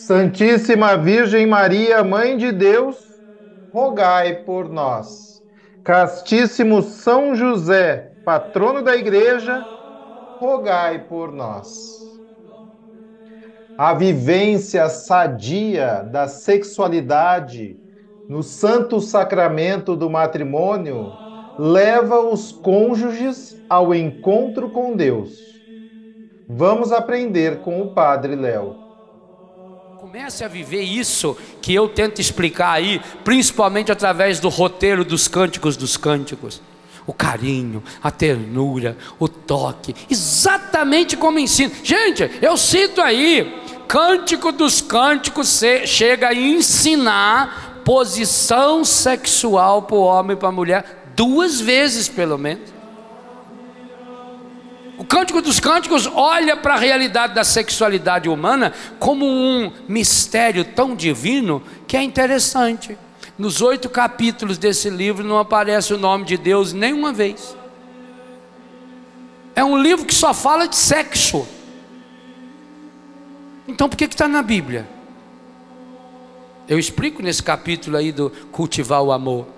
Santíssima 0.00 0.96
Virgem 0.96 1.44
Maria, 1.44 2.04
Mãe 2.04 2.36
de 2.36 2.52
Deus, 2.52 2.96
rogai 3.72 4.44
por 4.44 4.68
nós. 4.68 5.42
Castíssimo 5.82 6.82
São 6.82 7.34
José, 7.34 8.12
patrono 8.24 8.80
da 8.82 8.96
Igreja, 8.96 9.66
rogai 10.40 11.06
por 11.08 11.32
nós. 11.32 12.20
A 13.76 13.92
vivência 13.92 14.88
sadia 14.88 16.04
da 16.04 16.28
sexualidade 16.28 17.80
no 18.28 18.42
santo 18.42 19.00
sacramento 19.00 19.96
do 19.96 20.08
matrimônio 20.08 21.18
leva 21.58 22.20
os 22.20 22.52
cônjuges 22.52 23.60
ao 23.68 23.92
encontro 23.92 24.70
com 24.70 24.94
Deus 24.96 25.58
Vamos 26.48 26.92
aprender 26.92 27.60
com 27.60 27.80
o 27.82 27.92
Padre 27.94 28.34
Léo. 28.34 28.87
Comece 30.10 30.42
a 30.42 30.48
viver 30.48 30.80
isso 30.80 31.36
que 31.60 31.74
eu 31.74 31.86
tento 31.86 32.18
explicar 32.18 32.70
aí, 32.70 32.98
principalmente 33.24 33.92
através 33.92 34.40
do 34.40 34.48
roteiro 34.48 35.04
dos 35.04 35.28
cânticos 35.28 35.76
dos 35.76 35.98
cânticos. 35.98 36.62
O 37.06 37.12
carinho, 37.12 37.82
a 38.02 38.10
ternura, 38.10 38.96
o 39.18 39.28
toque, 39.28 39.94
exatamente 40.08 41.14
como 41.14 41.38
ensino. 41.38 41.74
Gente, 41.84 42.30
eu 42.40 42.56
cito 42.56 43.02
aí, 43.02 43.54
Cântico 43.86 44.50
dos 44.50 44.80
Cânticos 44.80 45.60
chega 45.84 46.28
a 46.28 46.34
ensinar 46.34 47.82
posição 47.84 48.86
sexual 48.86 49.82
para 49.82 49.96
o 49.96 50.04
homem 50.04 50.34
e 50.34 50.40
para 50.40 50.48
a 50.48 50.52
mulher, 50.52 51.04
duas 51.14 51.60
vezes 51.60 52.08
pelo 52.08 52.38
menos. 52.38 52.77
Cântico 55.08 55.40
dos 55.40 55.58
Cânticos 55.58 56.06
olha 56.06 56.54
para 56.54 56.74
a 56.74 56.78
realidade 56.78 57.34
da 57.34 57.42
sexualidade 57.42 58.28
humana 58.28 58.74
como 58.98 59.24
um 59.24 59.72
mistério 59.88 60.64
tão 60.64 60.94
divino 60.94 61.62
que 61.86 61.96
é 61.96 62.02
interessante. 62.02 62.96
Nos 63.38 63.62
oito 63.62 63.88
capítulos 63.88 64.58
desse 64.58 64.90
livro 64.90 65.24
não 65.24 65.38
aparece 65.38 65.94
o 65.94 65.98
nome 65.98 66.26
de 66.26 66.36
Deus 66.36 66.74
nenhuma 66.74 67.12
vez. 67.12 67.56
É 69.56 69.64
um 69.64 69.80
livro 69.80 70.04
que 70.04 70.14
só 70.14 70.34
fala 70.34 70.68
de 70.68 70.76
sexo. 70.76 71.48
Então 73.66 73.88
por 73.88 73.96
que 73.96 74.04
está 74.04 74.28
na 74.28 74.42
Bíblia? 74.42 74.86
Eu 76.68 76.78
explico 76.78 77.22
nesse 77.22 77.42
capítulo 77.42 77.96
aí 77.96 78.12
do 78.12 78.30
cultivar 78.52 79.02
o 79.02 79.10
amor 79.10 79.57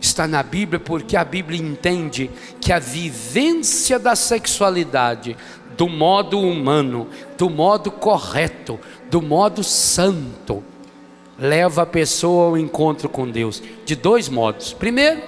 está 0.00 0.26
na 0.26 0.42
Bíblia 0.42 0.78
porque 0.78 1.16
a 1.16 1.24
Bíblia 1.24 1.60
entende 1.60 2.30
que 2.60 2.72
a 2.72 2.78
vivência 2.78 3.98
da 3.98 4.14
sexualidade 4.14 5.36
do 5.76 5.88
modo 5.88 6.40
humano, 6.40 7.06
do 7.36 7.48
modo 7.48 7.90
correto, 7.90 8.78
do 9.10 9.22
modo 9.22 9.62
santo, 9.62 10.62
leva 11.38 11.82
a 11.82 11.86
pessoa 11.86 12.46
ao 12.46 12.58
encontro 12.58 13.08
com 13.08 13.30
Deus 13.30 13.62
de 13.84 13.94
dois 13.94 14.28
modos. 14.28 14.72
Primeiro, 14.72 15.22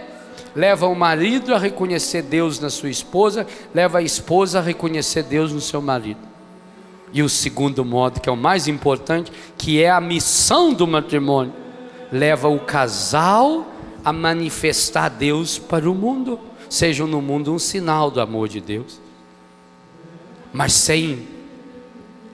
leva 0.55 0.89
o 0.89 0.95
marido 0.95 1.55
a 1.55 1.59
reconhecer 1.59 2.23
Deus 2.23 2.59
na 2.59 2.69
sua 2.69 2.91
esposa, 2.91 3.47
leva 3.73 3.99
a 3.99 4.03
esposa 4.03 4.59
a 4.59 4.63
reconhecer 4.63 5.23
Deus 5.23 5.53
no 5.53 5.61
seu 5.61 5.81
marido. 5.81 6.21
E 7.13 7.23
o 7.23 7.29
segundo 7.29 7.85
modo, 7.85 8.21
que 8.21 8.29
é 8.29 8.33
o 8.33 8.37
mais 8.37 8.69
importante, 8.69 9.33
que 9.57 9.83
é 9.83 9.91
a 9.91 10.01
missão 10.01 10.73
do 10.73 10.87
matrimônio, 10.87 11.53
leva 12.11 12.49
o 12.49 12.59
casal 12.59 13.67
a 13.71 13.80
manifestar 14.13 15.09
Deus 15.09 15.59
para 15.59 15.91
o 15.91 15.95
mundo, 15.95 16.39
sejam 16.69 17.07
no 17.07 17.21
mundo 17.21 17.53
um 17.53 17.59
sinal 17.59 18.11
do 18.11 18.21
amor 18.21 18.49
de 18.49 18.61
Deus. 18.61 19.01
Mas 20.53 20.73
sem 20.73 21.29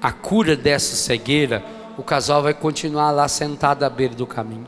a 0.00 0.12
cura 0.12 0.56
dessa 0.56 0.94
cegueira, 0.94 1.64
o 1.98 2.02
casal 2.02 2.42
vai 2.42 2.54
continuar 2.54 3.10
lá 3.10 3.28
sentado 3.28 3.82
à 3.82 3.90
beira 3.90 4.14
do 4.14 4.26
caminho. 4.26 4.66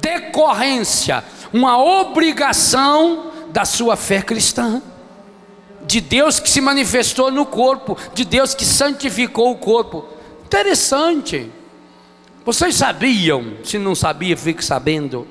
decorrência, 0.00 1.24
uma 1.52 1.78
obrigação 1.78 3.32
da 3.50 3.64
sua 3.64 3.96
fé 3.96 4.22
cristã. 4.22 4.82
De 5.86 6.00
Deus 6.00 6.38
que 6.38 6.50
se 6.50 6.60
manifestou 6.60 7.30
no 7.30 7.46
corpo, 7.46 7.96
de 8.12 8.24
Deus 8.24 8.54
que 8.54 8.64
santificou 8.64 9.50
o 9.50 9.56
corpo. 9.56 10.04
Interessante. 10.44 11.50
Vocês 12.44 12.76
sabiam, 12.76 13.54
se 13.64 13.78
não 13.78 13.94
sabia, 13.94 14.36
fique 14.36 14.64
sabendo, 14.64 15.26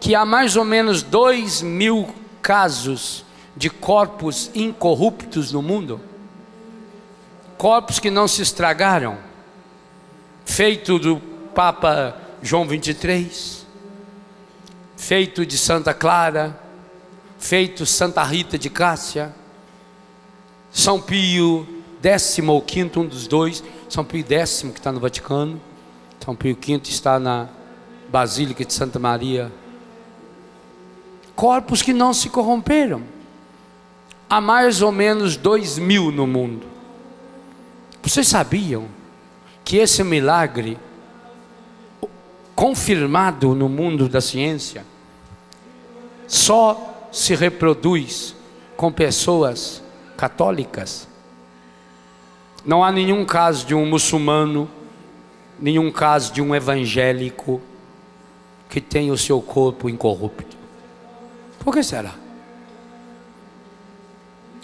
que 0.00 0.14
há 0.14 0.24
mais 0.24 0.56
ou 0.56 0.64
menos 0.64 1.02
dois 1.02 1.62
mil 1.62 2.08
casos 2.40 3.24
de 3.56 3.68
corpos 3.68 4.50
incorruptos 4.54 5.52
no 5.52 5.62
mundo? 5.62 6.00
Corpos 7.56 7.98
que 7.98 8.10
não 8.10 8.28
se 8.28 8.42
estragaram, 8.42 9.18
feito 10.44 10.98
do 10.98 11.16
Papa 11.54 12.27
João 12.42 12.66
23, 12.66 13.66
feito 14.96 15.44
de 15.44 15.58
Santa 15.58 15.92
Clara, 15.92 16.58
feito 17.38 17.84
Santa 17.84 18.22
Rita 18.22 18.56
de 18.56 18.70
Cássia, 18.70 19.34
São 20.70 21.00
Pio 21.00 21.66
décimo 22.00 22.52
ou 22.52 22.62
quinto, 22.62 23.00
um 23.00 23.06
dos 23.06 23.26
dois, 23.26 23.62
São 23.88 24.04
Pio 24.04 24.24
décimo 24.24 24.72
que 24.72 24.78
está 24.78 24.92
no 24.92 25.00
Vaticano, 25.00 25.60
São 26.24 26.34
Pio 26.36 26.54
quinto 26.54 26.88
está 26.88 27.18
na 27.18 27.48
Basílica 28.08 28.64
de 28.64 28.72
Santa 28.72 28.98
Maria. 28.98 29.52
Corpos 31.34 31.82
que 31.82 31.92
não 31.92 32.14
se 32.14 32.28
corromperam. 32.28 33.02
Há 34.28 34.40
mais 34.40 34.82
ou 34.82 34.92
menos 34.92 35.36
dois 35.36 35.78
mil 35.78 36.10
no 36.10 36.26
mundo. 36.26 36.66
Vocês 38.02 38.28
sabiam 38.28 38.86
que 39.64 39.76
esse 39.76 40.02
milagre, 40.02 40.78
confirmado 42.58 43.54
no 43.54 43.68
mundo 43.68 44.08
da 44.08 44.20
ciência, 44.20 44.84
só 46.26 47.08
se 47.12 47.36
reproduz 47.36 48.34
com 48.76 48.90
pessoas 48.90 49.80
católicas? 50.16 51.06
Não 52.66 52.82
há 52.82 52.90
nenhum 52.90 53.24
caso 53.24 53.64
de 53.64 53.76
um 53.76 53.86
muçulmano, 53.86 54.68
nenhum 55.56 55.88
caso 55.92 56.32
de 56.32 56.42
um 56.42 56.52
evangélico 56.52 57.62
que 58.68 58.80
tenha 58.80 59.12
o 59.12 59.16
seu 59.16 59.40
corpo 59.40 59.88
incorrupto. 59.88 60.56
Por 61.60 61.72
que 61.72 61.84
será? 61.84 62.16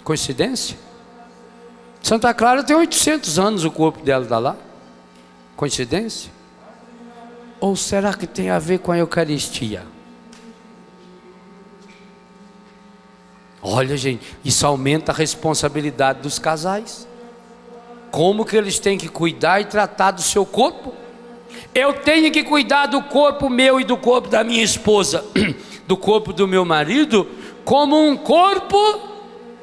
Coincidência? 0.03 0.77
Santa 2.03 2.33
Clara 2.33 2.61
tem 2.61 2.75
800 2.75 3.39
anos, 3.39 3.63
o 3.63 3.71
corpo 3.71 4.03
dela 4.03 4.25
está 4.25 4.37
lá. 4.37 4.57
Coincidência? 5.55 6.34
Ou 7.65 7.75
será 7.75 8.13
que 8.13 8.27
tem 8.27 8.51
a 8.51 8.59
ver 8.59 8.77
com 8.77 8.91
a 8.91 8.97
Eucaristia? 8.99 9.81
Olha, 13.59 13.97
gente, 13.97 14.37
isso 14.45 14.67
aumenta 14.67 15.11
a 15.11 15.15
responsabilidade 15.15 16.21
dos 16.21 16.37
casais 16.37 17.07
como 18.11 18.45
que 18.45 18.55
eles 18.55 18.77
têm 18.77 18.99
que 18.99 19.09
cuidar 19.09 19.61
e 19.61 19.65
tratar 19.65 20.11
do 20.11 20.21
seu 20.21 20.45
corpo. 20.45 20.93
Eu 21.73 21.93
tenho 21.93 22.31
que 22.31 22.43
cuidar 22.43 22.85
do 22.85 23.01
corpo 23.01 23.49
meu 23.49 23.79
e 23.79 23.83
do 23.83 23.97
corpo 23.97 24.29
da 24.29 24.43
minha 24.43 24.63
esposa, 24.63 25.25
do 25.87 25.97
corpo 25.97 26.31
do 26.31 26.47
meu 26.47 26.63
marido, 26.65 27.27
como 27.63 27.99
um 27.99 28.15
corpo 28.15 28.77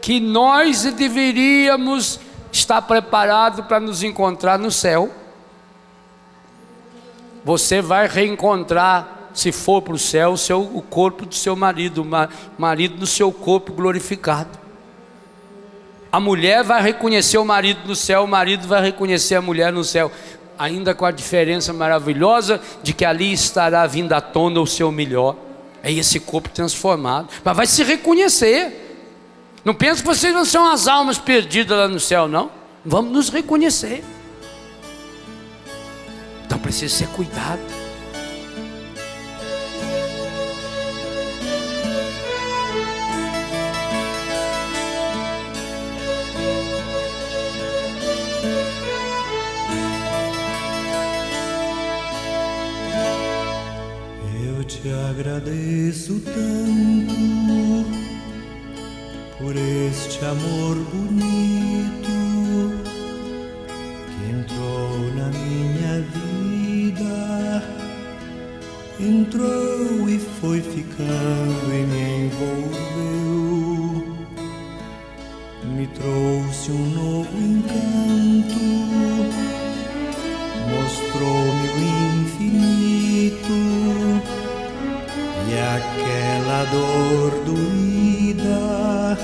que 0.01 0.19
nós 0.19 0.83
deveríamos 0.93 2.19
estar 2.51 2.83
preparado 2.83 3.63
para 3.63 3.79
nos 3.79 4.03
encontrar 4.03 4.59
no 4.59 4.73
céu. 4.73 5.22
Você 7.45 7.83
vai 7.83 8.07
reencontrar, 8.07 9.31
se 9.35 9.51
for 9.51 9.83
para 9.83 9.95
o 9.95 9.99
céu, 9.99 10.35
o, 10.75 10.83
corpo 10.83 11.27
do 11.27 11.35
seu 11.35 11.57
marido, 11.57 12.03
o 12.03 12.61
marido 12.61 12.97
no 12.99 13.07
seu 13.07 13.33
corpo 13.33 13.73
glorificado. 13.73 14.63
A 16.13 16.21
mulher 16.21 16.63
vai 16.63 16.83
reconhecer 16.83 17.39
o 17.39 17.45
marido 17.45 17.81
no 17.87 17.97
céu, 17.97 18.25
o 18.25 18.29
marido 18.29 18.69
vai 18.69 18.83
reconhecer 18.83 19.35
a 19.35 19.43
mulher 19.43 19.73
no 19.73 19.83
céu, 19.83 20.13
ainda 20.59 20.95
com 20.95 21.07
a 21.07 21.11
diferença 21.11 21.73
maravilhosa 21.73 22.61
de 22.83 22.93
que 22.93 23.05
ali 23.05 23.33
estará 23.33 23.87
vindo 23.87 24.13
à 24.13 24.21
tona 24.21 24.61
o 24.61 24.67
seu 24.67 24.93
melhor. 24.93 25.35
É 25.83 25.91
esse 25.91 26.21
corpo 26.21 26.51
transformado, 26.51 27.29
mas 27.43 27.57
vai 27.57 27.67
se 27.67 27.83
reconhecer. 27.83 28.91
Não 29.65 29.75
pensa 29.75 30.03
que 30.03 30.07
vocês 30.07 30.33
vão 30.33 30.45
ser 30.45 30.59
umas 30.59 30.87
almas 30.87 31.19
perdidas 31.19 31.79
lá 31.79 31.89
no 31.89 31.99
céu, 31.99 32.29
não. 32.29 32.51
Vamos 32.85 33.13
nos 33.13 33.29
reconhecer. 33.31 34.05
Precisa 36.63 36.97
ser 36.97 37.09
cuidado. 37.09 37.83
agradeço 55.23 56.21
tanto 56.21 57.15
por 59.39 59.55
este 59.57 60.25
amor 60.25 60.77
bonito 60.93 61.62
entrou 69.33 70.09
e 70.09 70.19
foi 70.41 70.61
ficando 70.61 71.73
e 71.73 71.87
me 71.87 72.27
envolveu, 72.27 74.05
me 75.65 75.87
trouxe 75.87 76.71
um 76.71 76.91
novo 76.91 77.39
encanto, 77.39 78.61
mostrou-me 80.69 81.69
o 81.69 81.81
infinito 82.21 83.57
e 85.49 85.53
aquela 85.77 86.65
dor 86.71 87.31
doída, 87.47 89.17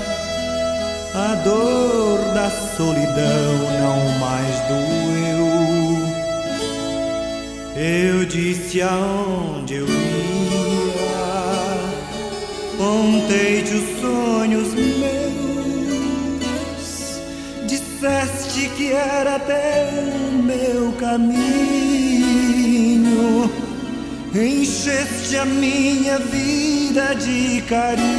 a 1.13 1.35
dor 1.43 2.17
da 2.33 2.49
solidão 2.75 3.51
não 3.79 3.99
mais 4.19 4.55
doeu. 4.67 5.58
Eu 7.81 8.25
disse 8.25 8.81
aonde 8.81 9.75
eu 9.75 9.87
ia, 9.87 10.99
contei-te 12.77 13.73
os 13.73 14.01
sonhos 14.01 14.73
meus, 14.99 16.11
disseste 17.65 18.67
que 18.75 18.91
era 18.91 19.39
o 20.27 20.43
meu 20.43 20.91
caminho. 20.99 21.39
Encheste 24.35 25.37
a 25.37 25.45
minha 25.45 26.19
vida 26.19 27.13
de 27.15 27.61
carinho, 27.61 28.09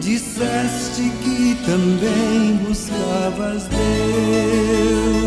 disseste 0.00 1.10
que 1.24 1.56
também 1.66 2.54
buscavas 2.64 3.64
Deus. 3.64 5.23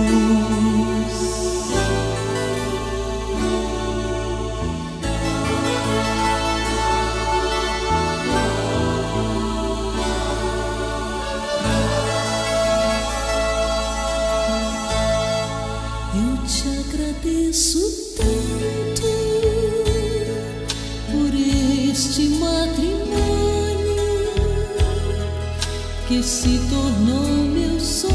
Se 26.28 26.60
tornou 26.70 27.24
meu 27.54 27.80
sonho, 27.80 28.12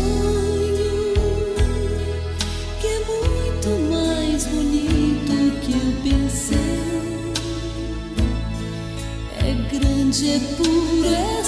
que 2.78 2.86
é 2.86 2.98
muito 3.06 3.68
mais 3.90 4.44
bonito 4.48 5.60
que 5.62 5.72
eu 5.72 5.88
pensei. 6.02 6.58
É 9.38 9.54
grande, 9.74 10.30
é 10.30 10.38
puro, 10.58 11.06
é 11.06 11.41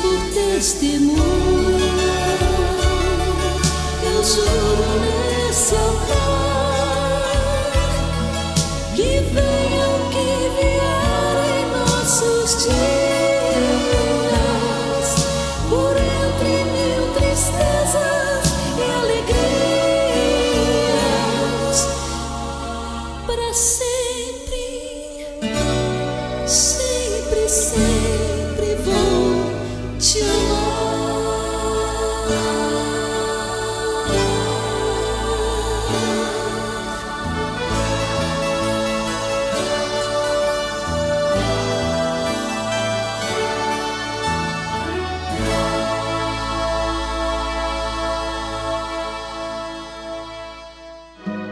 por 0.00 0.20
testemunha, 0.32 1.18
eu 4.04 4.24
juro 4.24 5.46
nesse 5.46 5.74
altar 5.74 6.19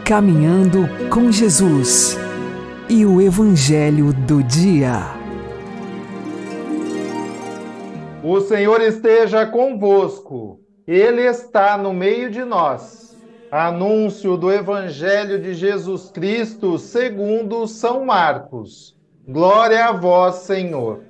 Caminhando 0.09 0.89
com 1.13 1.31
Jesus 1.31 2.17
e 2.89 3.05
o 3.05 3.21
Evangelho 3.21 4.11
do 4.11 4.41
Dia. 4.41 5.01
O 8.23 8.41
Senhor 8.41 8.81
esteja 8.81 9.45
convosco, 9.45 10.61
Ele 10.87 11.21
está 11.21 11.77
no 11.77 11.93
meio 11.93 12.31
de 12.31 12.43
nós. 12.43 13.15
Anúncio 13.51 14.35
do 14.35 14.51
Evangelho 14.51 15.39
de 15.39 15.53
Jesus 15.53 16.09
Cristo 16.09 16.79
segundo 16.79 17.67
São 17.67 18.03
Marcos. 18.03 18.97
Glória 19.27 19.85
a 19.85 19.91
vós, 19.91 20.37
Senhor. 20.37 21.03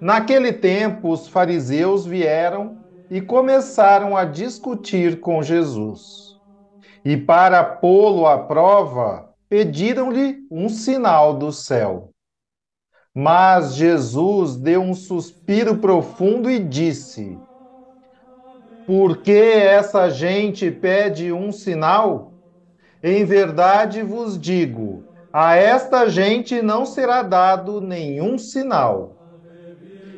Naquele 0.00 0.52
tempo, 0.52 1.10
os 1.10 1.26
fariseus 1.26 2.06
vieram 2.06 2.78
e 3.10 3.20
começaram 3.20 4.16
a 4.16 4.24
discutir 4.24 5.18
com 5.18 5.42
Jesus. 5.42 6.25
E 7.06 7.16
para 7.16 7.62
pô-lo 7.62 8.26
à 8.26 8.36
prova, 8.36 9.32
pediram-lhe 9.48 10.44
um 10.50 10.68
sinal 10.68 11.38
do 11.38 11.52
céu. 11.52 12.10
Mas 13.14 13.76
Jesus 13.76 14.56
deu 14.56 14.80
um 14.80 14.92
suspiro 14.92 15.78
profundo 15.78 16.50
e 16.50 16.58
disse: 16.58 17.38
Por 18.84 19.18
que 19.18 19.30
essa 19.30 20.10
gente 20.10 20.68
pede 20.68 21.32
um 21.32 21.52
sinal? 21.52 22.32
Em 23.00 23.24
verdade 23.24 24.02
vos 24.02 24.36
digo, 24.36 25.08
a 25.32 25.54
esta 25.54 26.08
gente 26.08 26.60
não 26.60 26.84
será 26.84 27.22
dado 27.22 27.80
nenhum 27.80 28.36
sinal. 28.36 29.14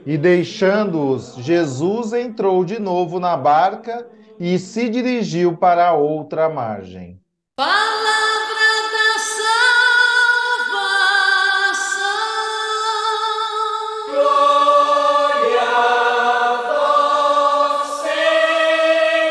E 0.07 0.17
deixando-os, 0.17 1.35
Jesus 1.35 2.15
entrou 2.15 2.65
de 2.65 2.79
novo 2.79 3.21
na 3.21 3.37
barca 3.37 4.09
e 4.39 4.59
se 4.59 4.89
dirigiu 4.89 5.57
para 5.57 5.89
a 5.89 5.95
outra 5.95 6.49
margem. 6.49 7.21
Palavra 7.57 7.75
da 8.95 9.19
salvação. 10.69 11.99
Glória 14.09 15.69
a 16.23 16.63
vós, 17.77 17.89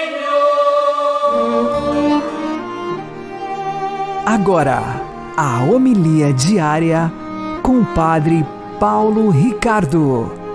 Senhor. 0.01 0.63
Agora, 4.25 4.81
a 5.37 5.63
homilia 5.63 6.33
diária 6.33 7.11
com 7.63 7.79
o 7.79 7.85
Padre 7.93 8.45
Paulo 8.79 9.29
Ricardo. 9.29 10.46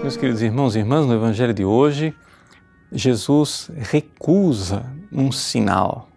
Meus 0.00 0.16
queridos 0.16 0.42
irmãos 0.42 0.76
e 0.76 0.78
irmãs, 0.78 1.06
no 1.06 1.12
Evangelho 1.12 1.52
de 1.52 1.64
hoje, 1.64 2.14
Jesus 2.92 3.68
recusa 3.74 4.86
um 5.10 5.32
sinal 5.32 6.08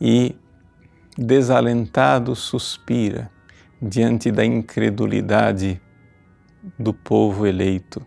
e, 0.00 0.34
desalentado, 1.16 2.34
suspira 2.34 3.30
diante 3.80 4.32
da 4.32 4.44
incredulidade 4.44 5.78
do 6.78 6.94
povo 6.94 7.46
eleito, 7.46 8.04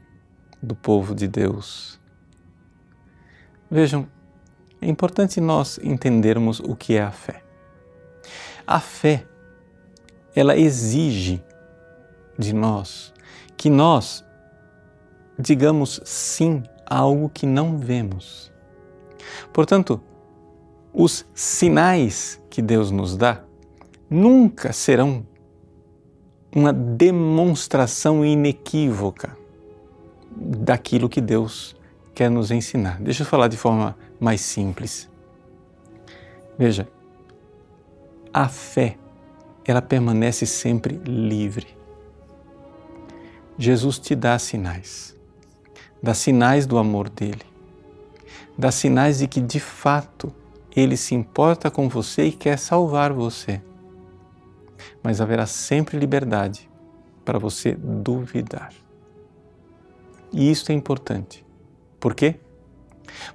do 0.62 0.76
povo 0.76 1.14
de 1.14 1.28
Deus. 1.28 2.00
Vejam, 3.70 4.08
é 4.82 4.88
importante 4.88 5.40
nós 5.40 5.80
entendermos 5.84 6.60
o 6.60 6.76
que 6.76 6.96
é 6.96 7.04
a 7.04 7.12
fé. 7.12 7.44
A 8.66 8.80
fé, 8.80 9.24
ela 10.36 10.58
exige 10.58 11.44
de 12.40 12.54
nós 12.54 13.14
que 13.56 13.70
nós 13.70 14.28
digamos 15.40 16.02
sim 16.04 16.62
a 16.86 16.98
algo 16.98 17.30
que 17.30 17.46
não 17.46 17.78
vemos. 17.78 18.52
Portanto, 19.54 20.02
os 20.94 21.26
sinais 21.34 22.42
que 22.50 22.62
Deus 22.62 22.92
nos 22.92 23.16
dá 23.16 23.44
nunca 24.10 24.74
serão 24.74 25.26
uma 26.54 26.74
demonstração 26.74 28.26
inequívoca 28.26 29.38
daquilo 30.36 31.08
que 31.08 31.22
Deus 31.22 31.76
quer 32.14 32.30
nos 32.30 32.52
ensinar. 32.52 33.00
Deixa 33.00 33.24
eu 33.24 33.28
falar 33.28 33.48
de 33.48 33.56
forma 33.56 33.96
mais 34.20 34.42
simples. 34.42 35.08
Veja, 36.58 36.88
a 38.34 38.50
fé, 38.50 38.98
ela 39.64 39.82
permanece 39.82 40.46
sempre 40.46 41.00
livre. 41.06 41.68
Jesus 43.58 44.00
te 44.00 44.16
dá 44.16 44.38
sinais 44.40 45.19
dá 46.02 46.14
sinais 46.14 46.66
do 46.66 46.78
amor 46.78 47.10
dele, 47.10 47.44
dá 48.58 48.72
sinais 48.72 49.20
de 49.20 49.28
que 49.28 49.42
de 49.42 49.60
fato 49.60 50.34
ele 50.76 50.96
se 50.96 51.16
importa 51.16 51.70
com 51.70 51.90
você 51.90 52.26
e 52.26 52.32
quer 52.32 52.58
salvar 52.58 53.12
você. 53.12 53.62
Mas 55.04 55.20
haverá 55.20 55.46
sempre 55.46 55.98
liberdade 55.98 56.70
para 57.26 57.38
você 57.38 57.74
duvidar. 57.74 58.72
E 60.32 60.50
isso 60.50 60.72
é 60.72 60.76
importante. 60.76 61.46
Por 62.00 62.14
quê? 62.14 62.36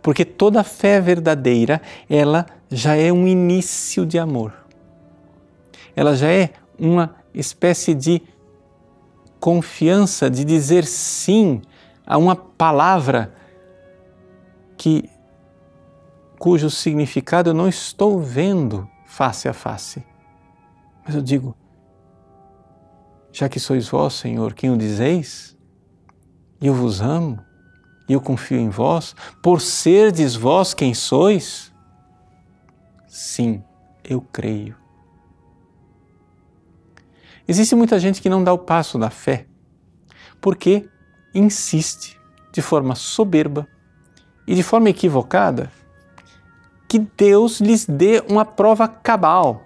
Porque 0.01 0.25
toda 0.25 0.63
fé 0.63 1.01
verdadeira, 1.01 1.83
ela 2.09 2.47
já 2.71 2.97
é 2.97 3.13
um 3.13 3.27
início 3.27 4.07
de 4.07 4.19
amor. 4.19 4.53
Ela 5.95 6.17
já 6.17 6.29
é 6.29 6.51
uma 6.79 7.15
espécie 7.33 7.95
de 7.95 8.23
confiança 9.39 10.31
de 10.31 10.45
dizer 10.45 10.85
sim 10.85 11.61
a 12.07 12.19
uma 12.19 12.37
palavra 12.37 13.35
que 14.77 15.09
cujo 16.39 16.69
significado 16.69 17.51
eu 17.51 17.55
não 17.55 17.69
estou 17.69 18.21
vendo 18.21 18.89
face 19.07 19.49
a 19.49 19.53
face. 19.53 20.05
Mas 21.05 21.15
eu 21.15 21.23
digo, 21.23 21.57
já 23.33 23.49
que 23.49 23.59
sois 23.59 23.89
vós, 23.89 24.15
Senhor, 24.15 24.55
quem 24.55 24.71
o 24.71 24.77
dizeis, 24.77 25.57
e 26.61 26.67
eu 26.67 26.75
vos 26.75 27.01
amo, 27.01 27.43
e 28.09 28.13
eu 28.13 28.21
confio 28.21 28.59
em 28.59 28.69
vós, 28.69 29.15
por 29.43 29.61
serdes 29.61 30.35
vós 30.35 30.75
quem 30.75 30.95
sois, 30.95 31.73
sim, 33.07 33.63
eu 34.03 34.21
creio. 34.21 34.77
Existe 37.47 37.75
muita 37.75 37.99
gente 37.99 38.23
que 38.23 38.29
não 38.29 38.43
dá 38.43 38.53
o 38.53 38.59
passo 38.59 38.99
da 38.99 39.11
fé, 39.11 39.47
porque 40.41 40.89
insiste 41.35 42.19
de 42.53 42.63
forma 42.63 42.95
soberba 42.95 43.67
e 44.47 44.55
de 44.55 44.63
forma 44.63 44.89
equivocada 44.89 45.71
que 46.89 46.99
Deus 46.99 47.61
lhes 47.61 47.87
dê 47.87 48.23
uma 48.29 48.45
prova 48.45 48.87
cabal, 48.87 49.65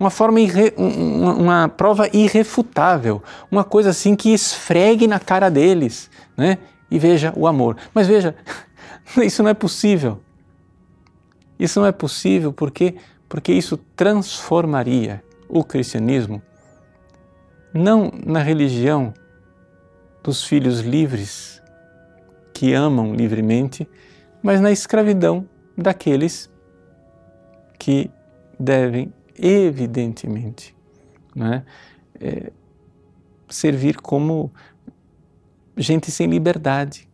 uma, 0.00 0.10
forma 0.10 0.40
irre, 0.40 0.74
uma, 0.76 1.34
uma, 1.34 1.68
prova 1.68 2.08
irrefutável, 2.12 3.22
uma 3.50 3.62
coisa 3.62 3.90
assim 3.90 4.16
que 4.16 4.34
esfregue 4.34 5.06
na 5.06 5.20
cara 5.20 5.48
deles 5.48 6.10
né? 6.36 6.58
e 6.90 6.98
veja 6.98 7.32
o 7.36 7.46
amor. 7.46 7.76
Mas 7.94 8.08
veja, 8.08 8.34
isso 9.22 9.42
não 9.42 9.50
é 9.50 9.54
possível. 9.54 10.20
Isso 11.56 11.78
não 11.78 11.86
é 11.86 11.92
possível 11.92 12.52
porque, 12.52 12.96
porque 13.28 13.52
isso 13.52 13.76
transformaria 13.94 15.22
o 15.48 15.62
cristianismo 15.62 16.42
não 17.74 18.12
na 18.24 18.40
religião 18.40 19.12
dos 20.24 20.42
filhos 20.42 20.80
livres 20.80 21.62
que 22.54 22.72
amam 22.72 23.14
livremente, 23.14 23.86
mas 24.42 24.58
na 24.58 24.72
escravidão 24.72 25.46
daqueles 25.76 26.50
que 27.78 28.10
devem, 28.58 29.12
evidentemente, 29.38 30.74
né, 31.36 31.64
é, 32.18 32.50
servir 33.50 34.00
como 34.00 34.50
gente 35.76 36.10
sem 36.10 36.26
liberdade. 36.26 37.06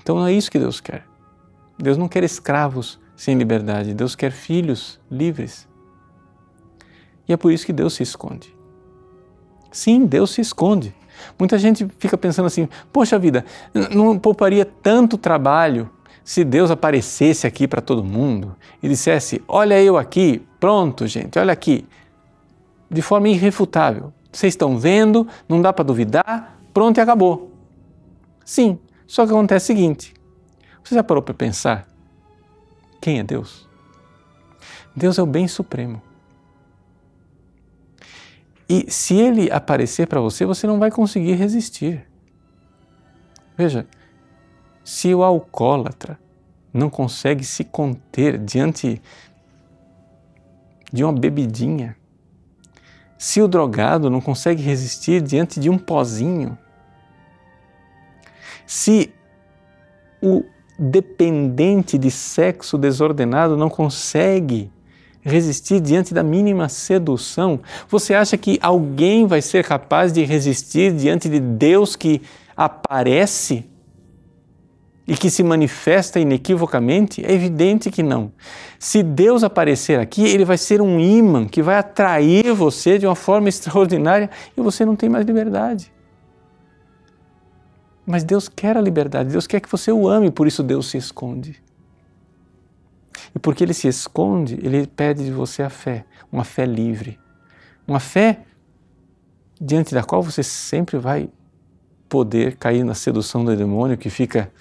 Então 0.00 0.16
não 0.16 0.26
é 0.26 0.32
isso 0.32 0.50
que 0.50 0.58
Deus 0.58 0.80
quer. 0.80 1.06
Deus 1.78 1.98
não 1.98 2.08
quer 2.08 2.24
escravos 2.24 2.98
sem 3.14 3.36
liberdade, 3.36 3.92
Deus 3.92 4.16
quer 4.16 4.32
filhos 4.32 4.98
livres. 5.10 5.68
E 7.28 7.32
é 7.34 7.36
por 7.36 7.52
isso 7.52 7.66
que 7.66 7.72
Deus 7.74 7.92
se 7.92 8.02
esconde. 8.02 8.56
Sim, 9.70 10.06
Deus 10.06 10.30
se 10.30 10.40
esconde. 10.40 10.94
Muita 11.38 11.58
gente 11.58 11.86
fica 11.98 12.16
pensando 12.16 12.46
assim: 12.46 12.68
poxa 12.92 13.18
vida, 13.18 13.44
não 13.94 14.18
pouparia 14.18 14.64
tanto 14.64 15.16
trabalho 15.16 15.88
se 16.24 16.44
Deus 16.44 16.70
aparecesse 16.70 17.46
aqui 17.46 17.66
para 17.66 17.80
todo 17.80 18.04
mundo 18.04 18.56
e 18.82 18.88
dissesse: 18.88 19.42
olha 19.48 19.80
eu 19.82 19.96
aqui, 19.96 20.46
pronto, 20.58 21.06
gente, 21.06 21.38
olha 21.38 21.52
aqui, 21.52 21.86
de 22.90 23.02
forma 23.02 23.28
irrefutável. 23.28 24.12
Vocês 24.32 24.52
estão 24.52 24.78
vendo, 24.78 25.26
não 25.48 25.60
dá 25.60 25.72
para 25.72 25.84
duvidar, 25.84 26.56
pronto 26.72 26.98
e 26.98 27.00
acabou. 27.00 27.50
Sim, 28.44 28.78
só 29.06 29.24
que 29.26 29.32
acontece 29.32 29.64
o 29.64 29.66
seguinte: 29.66 30.14
você 30.82 30.94
já 30.94 31.02
parou 31.02 31.22
para 31.22 31.34
pensar 31.34 31.86
quem 33.00 33.18
é 33.18 33.24
Deus? 33.24 33.68
Deus 34.94 35.18
é 35.18 35.22
o 35.22 35.26
bem 35.26 35.48
supremo. 35.48 36.02
E 38.72 38.88
se 38.88 39.16
ele 39.16 39.50
aparecer 39.50 40.06
para 40.06 40.20
você, 40.20 40.46
você 40.46 40.64
não 40.64 40.78
vai 40.78 40.92
conseguir 40.92 41.32
resistir. 41.32 42.08
Veja, 43.58 43.84
Se 44.84 45.12
o 45.12 45.24
alcoólatra 45.24 46.16
não 46.72 46.88
consegue 46.88 47.42
se 47.44 47.64
conter 47.64 48.38
diante 48.38 49.02
de 50.92 51.02
uma 51.02 51.12
bebidinha, 51.12 51.96
se 53.18 53.42
o 53.42 53.48
drogado 53.48 54.08
não 54.08 54.20
consegue 54.20 54.62
resistir 54.62 55.20
diante 55.20 55.58
de 55.58 55.68
um 55.68 55.76
pozinho, 55.76 56.56
se 58.64 59.12
o 60.22 60.44
dependente 60.78 61.98
de 61.98 62.10
sexo 62.10 62.78
desordenado 62.78 63.56
não 63.56 63.68
consegue 63.68 64.72
resistir 65.22 65.80
diante 65.80 66.14
da 66.14 66.22
mínima 66.22 66.68
sedução, 66.68 67.60
você 67.88 68.14
acha 68.14 68.36
que 68.36 68.58
alguém 68.62 69.26
vai 69.26 69.42
ser 69.42 69.64
capaz 69.64 70.12
de 70.12 70.24
resistir 70.24 70.92
diante 70.92 71.28
de 71.28 71.40
Deus 71.40 71.94
que 71.96 72.22
aparece 72.56 73.64
e 75.06 75.16
que 75.16 75.28
se 75.28 75.42
manifesta 75.42 76.20
inequivocamente? 76.20 77.24
É 77.24 77.32
evidente 77.32 77.90
que 77.90 78.02
não. 78.02 78.32
Se 78.78 79.02
Deus 79.02 79.42
aparecer 79.42 79.98
aqui, 79.98 80.22
ele 80.22 80.44
vai 80.44 80.56
ser 80.56 80.80
um 80.80 81.00
imã 81.00 81.46
que 81.46 81.62
vai 81.62 81.76
atrair 81.76 82.52
você 82.52 82.98
de 82.98 83.06
uma 83.06 83.16
forma 83.16 83.48
extraordinária 83.48 84.30
e 84.56 84.60
você 84.60 84.84
não 84.84 84.94
tem 84.94 85.08
mais 85.08 85.26
liberdade. 85.26 85.92
Mas 88.06 88.24
Deus 88.24 88.48
quer 88.48 88.76
a 88.76 88.80
liberdade, 88.80 89.30
Deus 89.30 89.46
quer 89.46 89.60
que 89.60 89.70
você 89.70 89.92
o 89.92 90.08
ame, 90.08 90.30
por 90.30 90.46
isso 90.46 90.62
Deus 90.62 90.88
se 90.88 90.96
esconde. 90.96 91.60
E 93.34 93.38
porque 93.38 93.64
ele 93.64 93.74
se 93.74 93.88
esconde, 93.88 94.58
ele 94.62 94.86
pede 94.86 95.24
de 95.24 95.30
você 95.30 95.62
a 95.62 95.70
fé, 95.70 96.04
uma 96.30 96.44
fé 96.44 96.66
livre. 96.66 97.18
Uma 97.86 98.00
fé 98.00 98.40
diante 99.60 99.94
da 99.94 100.02
qual 100.02 100.22
você 100.22 100.42
sempre 100.42 100.98
vai 100.98 101.28
poder 102.08 102.56
cair 102.56 102.84
na 102.84 102.94
sedução 102.94 103.44
do 103.44 103.56
demônio 103.56 103.96
que 103.96 104.10
fica 104.10 104.52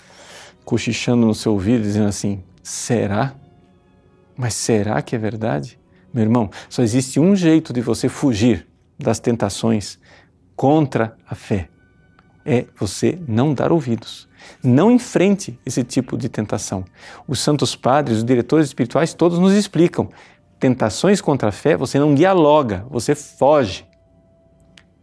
cochichando 0.64 1.26
no 1.26 1.34
seu 1.34 1.54
ouvido, 1.54 1.82
dizendo 1.82 2.08
assim: 2.08 2.44
será? 2.62 3.34
Mas 4.38 4.54
será 4.54 5.02
que 5.02 5.16
é 5.16 5.20
verdade? 5.20 5.80
Meu 6.14 6.24
irmão, 6.24 6.50
só 6.70 6.84
existe 6.84 7.20
um 7.20 7.36
jeito 7.36 7.74
de 7.74 7.82
você 7.82 8.08
fugir 8.08 8.68
das 8.98 9.20
tentações 9.20 10.00
contra 10.56 11.18
a 11.28 11.34
fé: 11.34 11.70
é 12.46 12.66
você 12.78 13.20
não 13.28 13.54
dar 13.54 13.72
ouvidos. 13.72 14.29
Não 14.64 14.92
enfrente 14.92 15.60
esse 15.66 15.84
tipo 15.84 16.18
de 16.18 16.30
tentação. 16.30 16.84
Os 17.28 17.40
santos 17.40 17.76
padres, 17.76 18.18
os 18.18 18.24
diretores 18.24 18.68
espirituais, 18.68 19.14
todos 19.14 19.40
nos 19.40 19.54
explicam. 19.54 20.10
Tentações 20.60 21.22
contra 21.22 21.50
a 21.50 21.52
fé, 21.52 21.78
você 21.78 22.00
não 22.00 22.14
dialoga, 22.14 22.86
você 22.90 23.16
foge. 23.16 23.88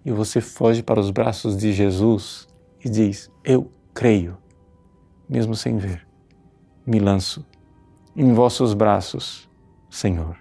E 0.05 0.13
você 0.13 0.41
foge 0.41 0.83
para 0.83 1.01
os 1.01 1.11
braços 1.11 1.57
de 1.57 1.73
Jesus 1.73 2.47
e 2.85 2.89
diz: 2.89 3.31
Eu 3.45 3.71
creio, 3.95 4.37
mesmo 5.29 5.55
sem 5.55 5.77
ver. 5.79 6.07
Me 6.87 6.99
lanço 6.99 7.45
em 8.15 8.33
vossos 8.33 8.75
braços, 8.75 9.49
Senhor. 9.91 10.37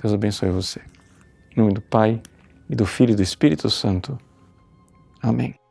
Deus 0.00 0.12
abençoe 0.12 0.50
você. 0.50 0.80
Em 1.56 1.60
nome 1.60 1.72
do 1.72 1.80
Pai, 1.80 2.20
e 2.72 2.74
do 2.74 2.86
Filho 2.86 3.12
e 3.12 3.14
do 3.14 3.22
Espírito 3.22 3.68
Santo. 3.68 4.18
Amém. 5.22 5.61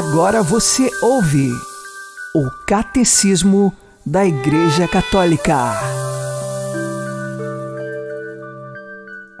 Agora 0.00 0.42
você 0.42 0.88
ouve 1.02 1.50
o 2.34 2.50
Catecismo 2.66 3.70
da 4.06 4.24
Igreja 4.24 4.88
Católica. 4.88 5.74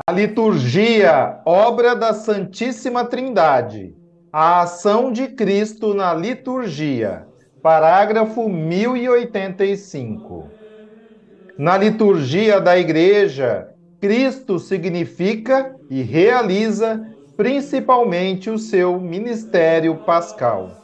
A 0.06 0.12
liturgia, 0.12 1.40
obra 1.46 1.96
da 1.96 2.12
Santíssima 2.12 3.06
Trindade. 3.06 3.94
A 4.30 4.60
ação 4.60 5.10
de 5.10 5.28
Cristo 5.28 5.94
na 5.94 6.12
liturgia. 6.12 7.26
Parágrafo 7.62 8.46
1085. 8.46 10.46
Na 11.56 11.78
liturgia 11.78 12.60
da 12.60 12.78
Igreja, 12.78 13.68
Cristo 13.98 14.58
significa 14.58 15.74
e 15.88 16.02
realiza 16.02 17.02
principalmente 17.40 18.50
o 18.50 18.58
seu 18.58 19.00
ministério 19.00 19.96
pascal. 20.04 20.82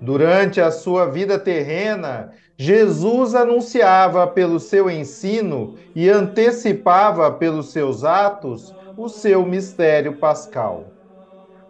Durante 0.00 0.60
a 0.60 0.70
sua 0.70 1.10
vida 1.10 1.40
terrena, 1.40 2.32
Jesus 2.56 3.34
anunciava 3.34 4.24
pelo 4.28 4.60
seu 4.60 4.88
ensino 4.88 5.74
e 5.92 6.08
antecipava 6.08 7.32
pelos 7.32 7.72
seus 7.72 8.04
atos 8.04 8.76
o 8.96 9.08
seu 9.08 9.44
mistério 9.44 10.18
pascal. 10.18 10.94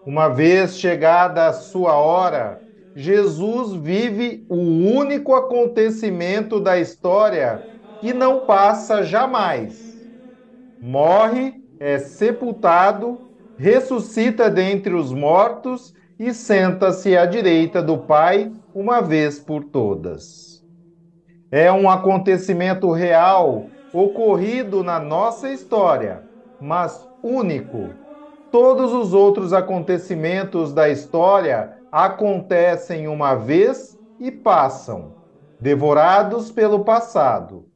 Uma 0.04 0.28
vez 0.28 0.78
chegada 0.78 1.46
a 1.46 1.54
sua 1.54 1.94
hora, 1.96 2.62
Jesus 2.94 3.72
vive 3.72 4.44
o 4.46 4.56
único 4.56 5.34
acontecimento 5.34 6.60
da 6.60 6.78
história 6.78 7.66
que 7.98 8.12
não 8.12 8.44
passa 8.44 9.02
jamais. 9.02 10.02
Morre, 10.78 11.54
é 11.80 11.98
sepultado 11.98 13.31
ressuscita 13.62 14.50
dentre 14.50 14.92
os 14.92 15.12
mortos 15.12 15.94
e 16.18 16.34
senta-se 16.34 17.16
à 17.16 17.24
direita 17.24 17.80
do 17.80 17.96
Pai 17.96 18.52
uma 18.74 19.00
vez 19.00 19.38
por 19.38 19.62
todas. 19.62 20.64
É 21.48 21.70
um 21.70 21.88
acontecimento 21.88 22.90
real 22.90 23.70
ocorrido 23.92 24.82
na 24.82 24.98
nossa 24.98 25.48
história, 25.48 26.24
mas 26.58 27.06
único. 27.22 28.00
Todos 28.50 28.92
os 28.92 29.14
outros 29.14 29.52
acontecimentos 29.52 30.72
da 30.72 30.88
história 30.88 31.78
acontecem 31.92 33.06
uma 33.06 33.36
vez 33.36 33.96
e 34.18 34.32
passam, 34.32 35.14
devorados 35.60 36.50
pelo 36.50 36.84
passado. 36.84 37.68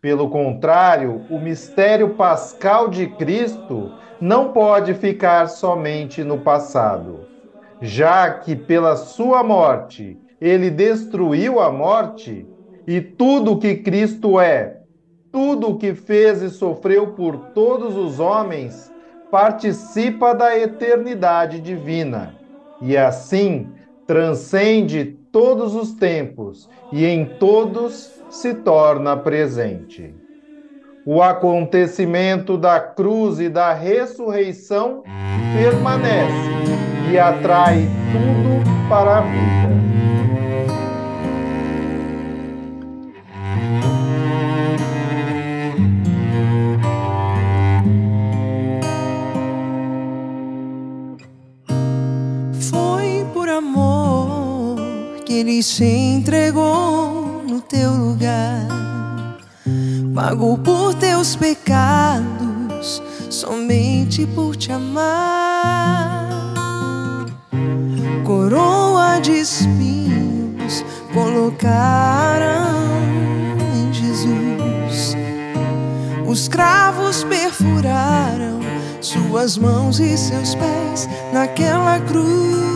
Pelo 0.00 0.30
contrário, 0.30 1.26
o 1.28 1.40
mistério 1.40 2.14
pascal 2.14 2.86
de 2.88 3.08
Cristo 3.08 3.98
não 4.20 4.52
pode 4.52 4.94
ficar 4.94 5.48
somente 5.48 6.24
no 6.24 6.38
passado, 6.38 7.20
já 7.80 8.30
que 8.30 8.56
pela 8.56 8.96
sua 8.96 9.42
morte 9.42 10.18
ele 10.40 10.70
destruiu 10.70 11.60
a 11.60 11.70
morte 11.70 12.46
e 12.86 13.00
tudo 13.00 13.52
o 13.52 13.58
que 13.58 13.76
Cristo 13.76 14.40
é, 14.40 14.78
tudo 15.30 15.70
o 15.70 15.78
que 15.78 15.94
fez 15.94 16.42
e 16.42 16.50
sofreu 16.50 17.08
por 17.08 17.36
todos 17.54 17.96
os 17.96 18.18
homens, 18.18 18.90
participa 19.30 20.34
da 20.34 20.58
eternidade 20.58 21.60
divina 21.60 22.34
e 22.80 22.96
assim 22.96 23.68
transcende 24.06 25.04
todos 25.30 25.74
os 25.74 25.92
tempos 25.92 26.68
e 26.90 27.04
em 27.04 27.26
todos 27.38 28.22
se 28.30 28.54
torna 28.54 29.16
presente. 29.16 30.14
O 31.10 31.22
acontecimento 31.22 32.58
da 32.58 32.78
cruz 32.78 33.40
e 33.40 33.48
da 33.48 33.72
ressurreição 33.72 35.02
permanece 35.56 36.34
e 37.10 37.18
atrai 37.18 37.88
tudo 38.12 38.88
para 38.90 39.16
a 39.16 39.20
vida. 39.22 39.68
Foi 52.70 53.26
por 53.32 53.48
amor 53.48 54.76
que 55.24 55.38
ele 55.38 55.62
se 55.62 55.86
entregou 55.86 57.42
no 57.48 57.62
teu 57.62 57.92
lugar. 57.92 58.68
Pagou 60.14 60.58
por 60.58 60.87
teus 61.18 61.34
pecados, 61.34 63.02
somente 63.28 64.24
por 64.24 64.54
te 64.54 64.70
amar. 64.70 66.28
Coroa 68.24 69.18
de 69.20 69.32
espinhos 69.32 70.84
colocaram 71.12 72.68
em 73.74 73.92
Jesus. 73.92 75.16
Os 76.24 76.46
cravos 76.46 77.24
perfuraram 77.24 78.60
suas 79.00 79.58
mãos 79.58 79.98
e 79.98 80.16
seus 80.16 80.54
pés 80.54 81.08
naquela 81.32 81.98
cruz. 81.98 82.67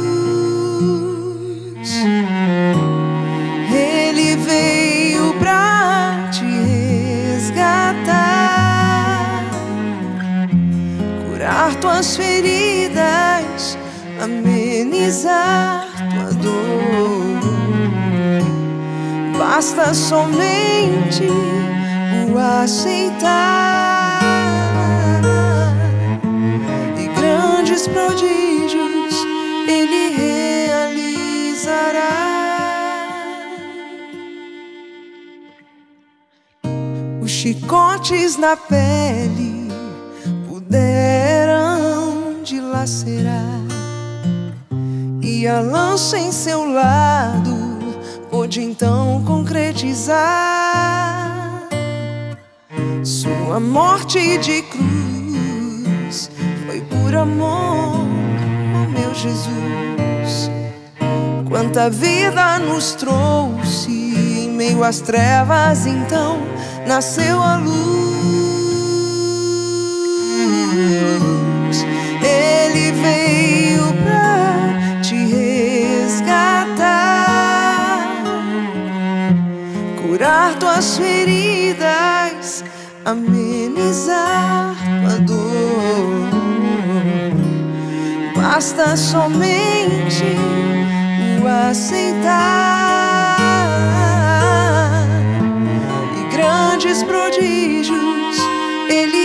Tuas 11.82 12.16
feridas, 12.16 13.76
amenizar 14.22 15.88
tua 16.12 16.32
dor. 16.34 17.42
Basta 19.36 19.92
somente 19.92 21.26
o 22.32 22.38
aceitar 22.38 24.22
e 26.96 27.08
grandes 27.18 27.88
prodígios 27.88 29.14
ele 29.66 30.14
realizará. 30.16 31.02
Os 37.20 37.30
chicotes 37.30 38.36
na 38.36 38.56
pele 38.56 39.01
dilacerar 42.82 43.60
e 45.22 45.46
a 45.46 45.60
lança 45.60 46.18
em 46.18 46.32
seu 46.32 46.68
lado 46.68 47.54
pôde 48.30 48.60
então 48.60 49.22
concretizar 49.24 50.18
sua 53.04 53.60
morte 53.60 54.36
de 54.38 54.62
cruz 54.62 56.30
foi 56.66 56.80
por 56.82 57.14
amor, 57.14 57.98
meu 58.88 59.14
Jesus. 59.14 60.50
Quanta 61.48 61.88
vida 61.90 62.58
nos 62.58 62.92
trouxe 62.92 63.90
em 63.90 64.50
meio 64.50 64.82
às 64.82 65.00
trevas, 65.00 65.86
então 65.86 66.38
nasceu 66.86 67.40
a 67.40 67.56
luz. 67.56 68.11
Tuas 80.82 80.96
feridas, 80.96 82.64
amenizar 83.04 84.74
tua 85.00 85.18
dor. 85.20 86.30
Basta 88.34 88.96
somente 88.96 90.36
o 91.40 91.70
aceitar 91.70 92.32
e 96.18 96.36
grandes 96.36 97.04
prodígios 97.04 98.36
ele 98.88 99.21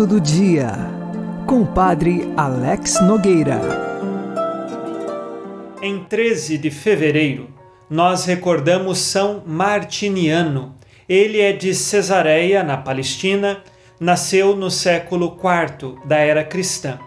Santo 0.00 0.14
do 0.14 0.20
Dia, 0.20 0.72
com 1.46 1.60
o 1.60 1.66
Padre 1.66 2.32
Alex 2.34 3.02
Nogueira. 3.02 3.60
Em 5.82 6.02
13 6.04 6.56
de 6.56 6.70
fevereiro, 6.70 7.50
nós 7.90 8.24
recordamos 8.24 8.98
São 8.98 9.42
Martiniano. 9.44 10.74
Ele 11.06 11.38
é 11.38 11.52
de 11.52 11.74
Cesareia, 11.74 12.62
na 12.62 12.78
Palestina, 12.78 13.62
nasceu 14.00 14.56
no 14.56 14.70
século 14.70 15.36
IV 15.36 15.98
da 16.06 16.16
era 16.16 16.44
cristã. 16.44 16.98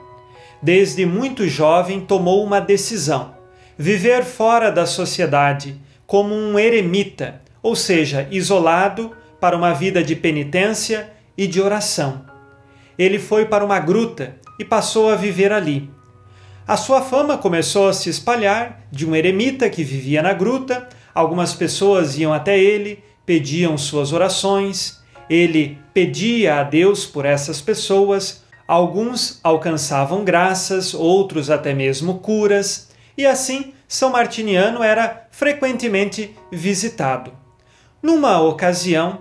Desde 0.62 1.04
muito 1.04 1.48
jovem 1.48 2.00
tomou 2.00 2.44
uma 2.44 2.62
decisão: 2.62 3.34
viver 3.76 4.24
fora 4.24 4.72
da 4.72 4.86
sociedade, 4.86 5.82
como 6.06 6.36
um 6.36 6.60
eremita, 6.60 7.42
ou 7.64 7.76
seja, 7.76 8.28
isolado 8.30 9.12
para 9.42 9.58
uma 9.58 9.74
vida 9.74 10.04
de 10.04 10.16
penitência 10.16 11.10
e 11.36 11.48
de 11.48 11.60
oração. 11.60 12.33
Ele 12.98 13.20
foi 13.20 13.46
para 13.46 13.66
uma 13.66 13.80
gruta 13.80 14.36
e 14.60 14.66
passou 14.66 15.10
a 15.10 15.16
viver 15.16 15.52
ali. 15.52 15.90
A 16.66 16.78
sua 16.78 17.02
fama 17.02 17.38
começou 17.38 17.90
a 17.90 17.94
se 17.94 18.10
espalhar 18.10 18.88
de 18.90 19.06
um 19.06 19.14
eremita 19.14 19.70
que 19.70 19.84
vivia 19.84 20.22
na 20.22 20.32
gruta. 20.32 20.88
Algumas 21.14 21.54
pessoas 21.54 22.18
iam 22.18 22.32
até 22.32 22.58
ele, 22.58 23.04
pediam 23.26 23.78
suas 23.78 24.14
orações. 24.14 25.02
Ele 25.30 25.78
pedia 25.94 26.60
a 26.60 26.64
Deus 26.64 27.06
por 27.06 27.26
essas 27.26 27.60
pessoas. 27.60 28.44
Alguns 28.66 29.42
alcançavam 29.44 30.24
graças, 30.24 30.94
outros 30.94 31.50
até 31.50 31.74
mesmo 31.74 32.20
curas. 32.20 32.90
E 33.18 33.26
assim, 33.26 33.74
São 33.86 34.12
Martiniano 34.12 34.82
era 34.82 35.28
frequentemente 35.32 36.34
visitado. 36.50 37.34
Numa 38.02 38.40
ocasião, 38.42 39.20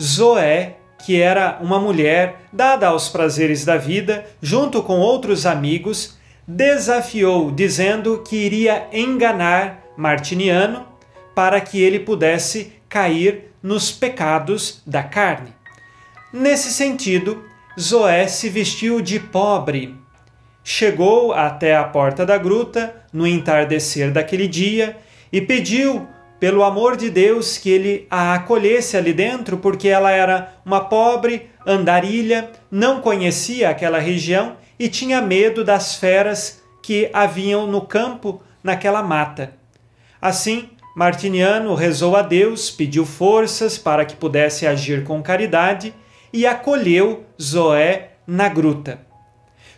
Zoé, 0.00 0.76
que 1.04 1.20
era 1.20 1.58
uma 1.60 1.78
mulher 1.78 2.42
dada 2.52 2.88
aos 2.88 3.08
prazeres 3.08 3.64
da 3.64 3.76
vida, 3.76 4.24
junto 4.40 4.82
com 4.82 4.98
outros 4.98 5.46
amigos, 5.46 6.18
desafiou, 6.46 7.50
dizendo 7.50 8.22
que 8.26 8.36
iria 8.36 8.88
enganar 8.92 9.84
Martiniano 9.96 10.86
para 11.34 11.60
que 11.60 11.80
ele 11.80 12.00
pudesse 12.00 12.72
cair 12.88 13.52
nos 13.62 13.92
pecados 13.92 14.82
da 14.86 15.02
carne. 15.02 15.52
Nesse 16.32 16.72
sentido, 16.72 17.44
Zoé 17.78 18.26
se 18.26 18.48
vestiu 18.48 19.00
de 19.00 19.18
pobre. 19.18 19.94
Chegou 20.62 21.32
até 21.32 21.76
a 21.76 21.84
porta 21.84 22.26
da 22.26 22.36
gruta 22.36 22.94
no 23.12 23.26
entardecer 23.26 24.12
daquele 24.12 24.46
dia 24.46 24.96
e 25.32 25.40
pediu 25.40 26.06
pelo 26.40 26.64
amor 26.64 26.96
de 26.96 27.10
Deus, 27.10 27.58
que 27.58 27.68
ele 27.68 28.06
a 28.10 28.34
acolhesse 28.34 28.96
ali 28.96 29.12
dentro, 29.12 29.58
porque 29.58 29.88
ela 29.88 30.10
era 30.10 30.54
uma 30.64 30.80
pobre 30.80 31.50
andarilha, 31.66 32.50
não 32.70 33.02
conhecia 33.02 33.68
aquela 33.68 33.98
região 33.98 34.56
e 34.78 34.88
tinha 34.88 35.20
medo 35.20 35.62
das 35.62 35.96
feras 35.96 36.62
que 36.82 37.10
haviam 37.12 37.66
no 37.66 37.82
campo 37.82 38.42
naquela 38.64 39.02
mata. 39.02 39.52
Assim, 40.20 40.70
Martiniano 40.96 41.74
rezou 41.74 42.16
a 42.16 42.22
Deus, 42.22 42.70
pediu 42.70 43.04
forças 43.04 43.76
para 43.76 44.06
que 44.06 44.16
pudesse 44.16 44.66
agir 44.66 45.04
com 45.04 45.22
caridade 45.22 45.94
e 46.32 46.46
acolheu 46.46 47.24
Zoé 47.40 48.12
na 48.26 48.48
gruta. 48.48 49.00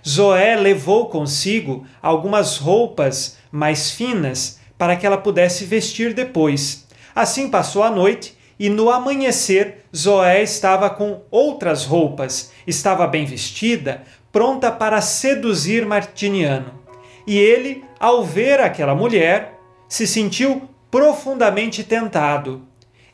Zoé 0.06 0.56
levou 0.56 1.06
consigo 1.06 1.84
algumas 2.00 2.56
roupas 2.56 3.38
mais 3.50 3.90
finas 3.90 4.60
para 4.82 4.96
que 4.96 5.06
ela 5.06 5.16
pudesse 5.16 5.64
vestir 5.64 6.12
depois. 6.12 6.88
Assim 7.14 7.48
passou 7.48 7.84
a 7.84 7.90
noite 7.90 8.36
e 8.58 8.68
no 8.68 8.90
amanhecer 8.90 9.84
Zoé 9.94 10.42
estava 10.42 10.90
com 10.90 11.22
outras 11.30 11.84
roupas, 11.84 12.50
estava 12.66 13.06
bem 13.06 13.24
vestida, 13.24 14.02
pronta 14.32 14.72
para 14.72 15.00
seduzir 15.00 15.86
Martiniano. 15.86 16.80
E 17.24 17.38
ele, 17.38 17.84
ao 18.00 18.24
ver 18.24 18.58
aquela 18.58 18.92
mulher, 18.92 19.56
se 19.88 20.04
sentiu 20.04 20.68
profundamente 20.90 21.84
tentado, 21.84 22.62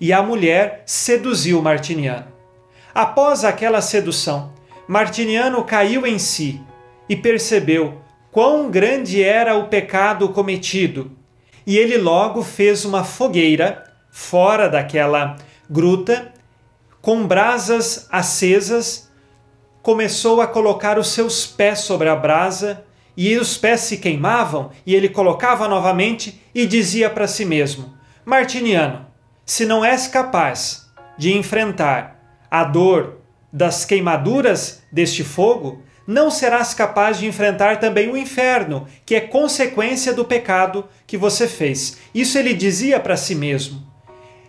e 0.00 0.10
a 0.10 0.22
mulher 0.22 0.84
seduziu 0.86 1.60
Martiniano. 1.60 2.28
Após 2.94 3.44
aquela 3.44 3.82
sedução, 3.82 4.54
Martiniano 4.86 5.62
caiu 5.64 6.06
em 6.06 6.18
si 6.18 6.62
e 7.10 7.14
percebeu 7.14 8.00
quão 8.32 8.70
grande 8.70 9.22
era 9.22 9.54
o 9.54 9.68
pecado 9.68 10.30
cometido 10.30 11.17
e 11.68 11.76
ele 11.76 11.98
logo 11.98 12.42
fez 12.42 12.86
uma 12.86 13.04
fogueira 13.04 13.84
fora 14.10 14.70
daquela 14.70 15.36
gruta, 15.68 16.32
com 17.02 17.26
brasas 17.26 18.08
acesas, 18.10 19.12
começou 19.82 20.40
a 20.40 20.46
colocar 20.46 20.98
os 20.98 21.08
seus 21.08 21.46
pés 21.46 21.80
sobre 21.80 22.08
a 22.08 22.16
brasa, 22.16 22.86
e 23.14 23.36
os 23.36 23.58
pés 23.58 23.80
se 23.80 23.98
queimavam, 23.98 24.70
e 24.86 24.94
ele 24.94 25.10
colocava 25.10 25.68
novamente 25.68 26.42
e 26.54 26.64
dizia 26.64 27.10
para 27.10 27.28
si 27.28 27.44
mesmo: 27.44 27.92
Martiniano, 28.24 29.04
se 29.44 29.66
não 29.66 29.84
és 29.84 30.08
capaz 30.08 30.90
de 31.18 31.36
enfrentar 31.36 32.18
a 32.50 32.64
dor 32.64 33.18
das 33.52 33.84
queimaduras 33.84 34.82
deste 34.90 35.22
fogo, 35.22 35.82
não 36.08 36.30
serás 36.30 36.72
capaz 36.72 37.18
de 37.18 37.26
enfrentar 37.26 37.78
também 37.78 38.10
o 38.10 38.16
inferno, 38.16 38.88
que 39.04 39.14
é 39.14 39.20
consequência 39.20 40.14
do 40.14 40.24
pecado 40.24 40.88
que 41.06 41.18
você 41.18 41.46
fez. 41.46 41.98
Isso 42.14 42.38
ele 42.38 42.54
dizia 42.54 42.98
para 42.98 43.14
si 43.14 43.34
mesmo. 43.34 43.86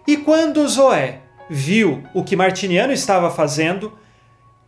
E 0.07 0.15
quando 0.15 0.65
Zoé 0.65 1.19
viu 1.49 2.01
o 2.13 2.23
que 2.23 2.37
Martiniano 2.37 2.93
estava 2.93 3.29
fazendo, 3.29 3.91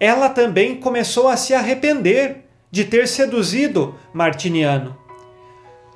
ela 0.02 0.28
também 0.28 0.76
começou 0.76 1.30
a 1.30 1.38
se 1.38 1.54
arrepender 1.54 2.44
de 2.70 2.84
ter 2.84 3.08
seduzido 3.08 3.96
Martiniano. 4.14 4.98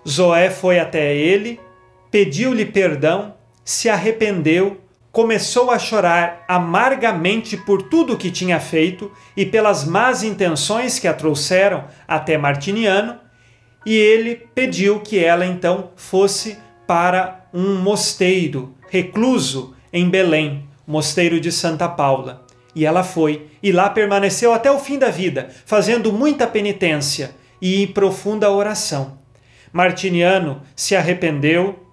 Zoé 0.08 0.50
foi 0.50 0.80
até 0.80 1.14
ele, 1.14 1.60
pediu-lhe 2.10 2.66
perdão, 2.66 3.36
se 3.66 3.90
arrependeu 3.90 4.80
começou 5.16 5.72
a 5.72 5.80
chorar 5.80 6.44
amargamente 6.46 7.56
por 7.56 7.84
tudo 7.84 8.12
o 8.12 8.18
que 8.18 8.30
tinha 8.30 8.60
feito 8.60 9.10
e 9.38 9.46
pelas 9.46 9.86
más 9.86 10.24
intenções 10.24 11.00
que 11.00 11.08
a 11.08 11.14
trouxeram 11.14 11.86
até 12.06 12.38
Martiniano, 12.38 13.18
e 13.86 13.96
ele 13.96 14.36
pediu 14.54 15.00
que 15.00 15.18
ela 15.18 15.46
então 15.46 15.92
fosse 15.96 16.58
para 16.86 17.48
um 17.54 17.76
mosteiro 17.76 18.76
recluso 18.90 19.74
em 19.94 20.10
Belém, 20.10 20.68
mosteiro 20.86 21.40
de 21.40 21.50
Santa 21.50 21.88
Paula. 21.88 22.46
E 22.76 22.86
ela 22.86 23.02
foi, 23.02 23.48
e 23.64 23.72
lá 23.72 23.90
permaneceu 23.90 24.52
até 24.52 24.70
o 24.70 24.80
fim 24.80 25.00
da 25.00 25.10
vida, 25.10 25.48
fazendo 25.66 26.12
muita 26.12 26.46
penitência 26.46 27.34
e 27.62 27.88
profunda 27.88 28.52
oração. 28.52 29.18
Martiniano 29.72 30.62
se 30.76 30.94
arrependeu, 30.94 31.85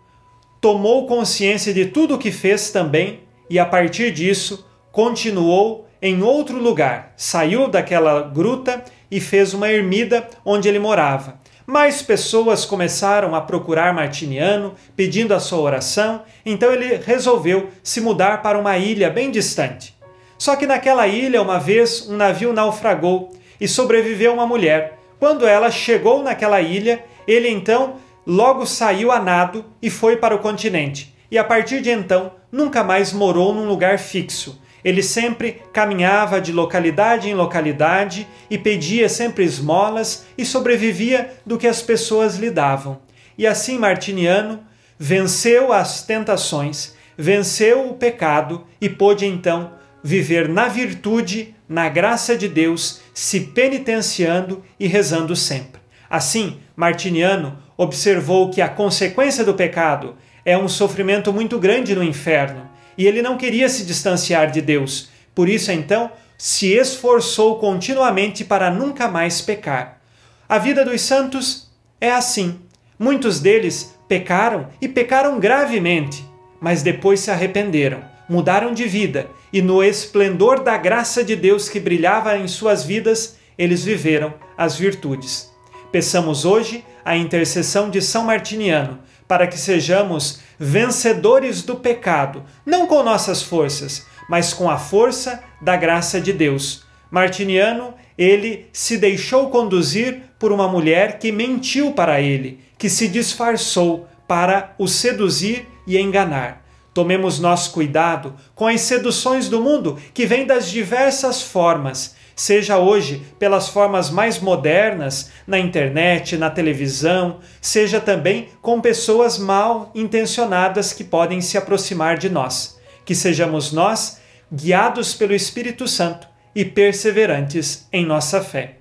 tomou 0.62 1.08
consciência 1.08 1.74
de 1.74 1.86
tudo 1.86 2.14
o 2.14 2.18
que 2.18 2.30
fez 2.30 2.70
também 2.70 3.20
e 3.50 3.58
a 3.58 3.66
partir 3.66 4.12
disso 4.12 4.64
continuou 4.92 5.88
em 6.00 6.22
outro 6.22 6.56
lugar. 6.56 7.12
Saiu 7.16 7.66
daquela 7.66 8.22
gruta 8.22 8.84
e 9.10 9.20
fez 9.20 9.52
uma 9.54 9.68
ermida 9.68 10.26
onde 10.44 10.68
ele 10.68 10.78
morava. 10.78 11.40
Mais 11.66 12.00
pessoas 12.00 12.64
começaram 12.64 13.34
a 13.34 13.40
procurar 13.40 13.92
Martiniano, 13.92 14.74
pedindo 14.94 15.34
a 15.34 15.40
sua 15.40 15.58
oração, 15.58 16.22
então 16.46 16.72
ele 16.72 16.94
resolveu 16.96 17.68
se 17.82 18.00
mudar 18.00 18.40
para 18.40 18.58
uma 18.58 18.78
ilha 18.78 19.10
bem 19.10 19.32
distante. 19.32 19.96
Só 20.38 20.54
que 20.54 20.66
naquela 20.66 21.08
ilha, 21.08 21.42
uma 21.42 21.58
vez, 21.58 22.08
um 22.08 22.16
navio 22.16 22.52
naufragou 22.52 23.32
e 23.60 23.66
sobreviveu 23.66 24.32
uma 24.32 24.46
mulher. 24.46 24.98
Quando 25.18 25.44
ela 25.44 25.72
chegou 25.72 26.22
naquela 26.22 26.60
ilha, 26.60 27.04
ele 27.26 27.48
então 27.48 27.96
logo 28.26 28.66
saiu 28.66 29.10
a 29.10 29.20
nado 29.20 29.64
e 29.80 29.90
foi 29.90 30.16
para 30.16 30.34
o 30.34 30.38
continente. 30.38 31.14
E 31.30 31.38
a 31.38 31.44
partir 31.44 31.80
de 31.80 31.90
então, 31.90 32.32
nunca 32.50 32.84
mais 32.84 33.12
morou 33.12 33.54
num 33.54 33.66
lugar 33.66 33.98
fixo. 33.98 34.60
Ele 34.84 35.02
sempre 35.02 35.62
caminhava 35.72 36.40
de 36.40 36.52
localidade 36.52 37.28
em 37.28 37.34
localidade 37.34 38.26
e 38.50 38.58
pedia 38.58 39.08
sempre 39.08 39.44
esmolas 39.44 40.26
e 40.36 40.44
sobrevivia 40.44 41.32
do 41.46 41.56
que 41.56 41.66
as 41.66 41.80
pessoas 41.80 42.36
lhe 42.36 42.50
davam. 42.50 43.00
E 43.38 43.46
assim 43.46 43.78
Martiniano 43.78 44.60
venceu 44.98 45.72
as 45.72 46.02
tentações, 46.02 46.94
venceu 47.16 47.88
o 47.88 47.94
pecado 47.94 48.66
e 48.80 48.88
pôde 48.88 49.24
então 49.24 49.72
viver 50.02 50.48
na 50.48 50.66
virtude, 50.66 51.54
na 51.68 51.88
graça 51.88 52.36
de 52.36 52.48
Deus, 52.48 53.00
se 53.14 53.40
penitenciando 53.40 54.64
e 54.78 54.86
rezando 54.86 55.36
sempre. 55.36 55.80
Assim, 56.10 56.58
Martiniano 56.76 57.56
observou 57.76 58.50
que 58.50 58.60
a 58.60 58.68
consequência 58.68 59.44
do 59.44 59.54
pecado 59.54 60.16
é 60.44 60.56
um 60.56 60.68
sofrimento 60.68 61.32
muito 61.32 61.58
grande 61.58 61.94
no 61.94 62.02
inferno 62.02 62.68
e 62.96 63.06
ele 63.06 63.22
não 63.22 63.36
queria 63.36 63.68
se 63.68 63.84
distanciar 63.84 64.50
de 64.50 64.60
Deus. 64.60 65.08
Por 65.34 65.48
isso, 65.48 65.72
então, 65.72 66.10
se 66.36 66.72
esforçou 66.72 67.58
continuamente 67.58 68.44
para 68.44 68.70
nunca 68.70 69.08
mais 69.08 69.40
pecar. 69.40 70.00
A 70.48 70.58
vida 70.58 70.84
dos 70.84 71.00
santos 71.00 71.70
é 72.00 72.10
assim. 72.10 72.58
Muitos 72.98 73.40
deles 73.40 73.96
pecaram 74.06 74.68
e 74.80 74.88
pecaram 74.88 75.40
gravemente, 75.40 76.24
mas 76.60 76.82
depois 76.82 77.20
se 77.20 77.30
arrependeram, 77.30 78.02
mudaram 78.28 78.74
de 78.74 78.84
vida 78.84 79.28
e, 79.52 79.62
no 79.62 79.82
esplendor 79.82 80.62
da 80.62 80.76
graça 80.76 81.24
de 81.24 81.34
Deus 81.34 81.68
que 81.68 81.80
brilhava 81.80 82.36
em 82.36 82.46
suas 82.46 82.84
vidas, 82.84 83.36
eles 83.56 83.84
viveram 83.84 84.34
as 84.56 84.76
virtudes. 84.76 85.50
Peçamos 85.90 86.44
hoje 86.44 86.84
a 87.04 87.16
intercessão 87.16 87.90
de 87.90 88.00
São 88.00 88.24
Martiniano 88.24 89.00
para 89.26 89.46
que 89.46 89.58
sejamos 89.58 90.40
vencedores 90.58 91.62
do 91.62 91.76
pecado, 91.76 92.44
não 92.66 92.86
com 92.86 93.02
nossas 93.02 93.42
forças, 93.42 94.06
mas 94.28 94.52
com 94.52 94.68
a 94.68 94.76
força 94.76 95.42
da 95.60 95.76
graça 95.76 96.20
de 96.20 96.32
Deus. 96.32 96.84
Martiniano, 97.10 97.94
ele 98.16 98.66
se 98.72 98.98
deixou 98.98 99.48
conduzir 99.48 100.22
por 100.38 100.52
uma 100.52 100.68
mulher 100.68 101.18
que 101.18 101.32
mentiu 101.32 101.92
para 101.92 102.20
ele, 102.20 102.60
que 102.76 102.88
se 102.88 103.08
disfarçou 103.08 104.08
para 104.28 104.74
o 104.78 104.86
seduzir 104.86 105.68
e 105.86 105.98
enganar. 105.98 106.62
Tomemos 106.94 107.38
nosso 107.38 107.72
cuidado 107.72 108.34
com 108.54 108.66
as 108.66 108.82
seduções 108.82 109.48
do 109.48 109.62
mundo 109.62 109.98
que 110.12 110.26
vêm 110.26 110.44
das 110.44 110.70
diversas 110.70 111.42
formas, 111.42 112.16
seja 112.34 112.78
hoje 112.78 113.22
pelas 113.38 113.68
formas 113.68 114.10
mais 114.10 114.38
modernas, 114.38 115.30
na 115.46 115.58
internet, 115.58 116.36
na 116.36 116.50
televisão, 116.50 117.38
seja 117.60 118.00
também 118.00 118.48
com 118.60 118.80
pessoas 118.80 119.38
mal 119.38 119.90
intencionadas 119.94 120.92
que 120.92 121.04
podem 121.04 121.40
se 121.40 121.58
aproximar 121.58 122.16
de 122.18 122.28
nós. 122.28 122.78
Que 123.04 123.14
sejamos 123.14 123.72
nós 123.72 124.20
guiados 124.52 125.14
pelo 125.14 125.34
Espírito 125.34 125.88
Santo 125.88 126.26
e 126.54 126.64
perseverantes 126.64 127.86
em 127.92 128.04
nossa 128.04 128.42
fé. 128.42 128.76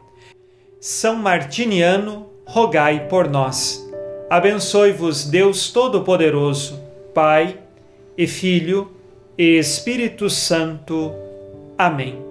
São 0.79 1.15
Martiniano, 1.15 2.27
rogai 2.45 3.07
por 3.07 3.29
nós. 3.29 3.87
Abençoe-vos 4.29 5.25
Deus 5.25 5.71
Todo-Poderoso, 5.71 6.81
Pai 7.13 7.57
e 8.17 8.27
Filho 8.27 8.91
e 9.37 9.57
Espírito 9.57 10.29
Santo. 10.29 11.13
Amém. 11.77 12.30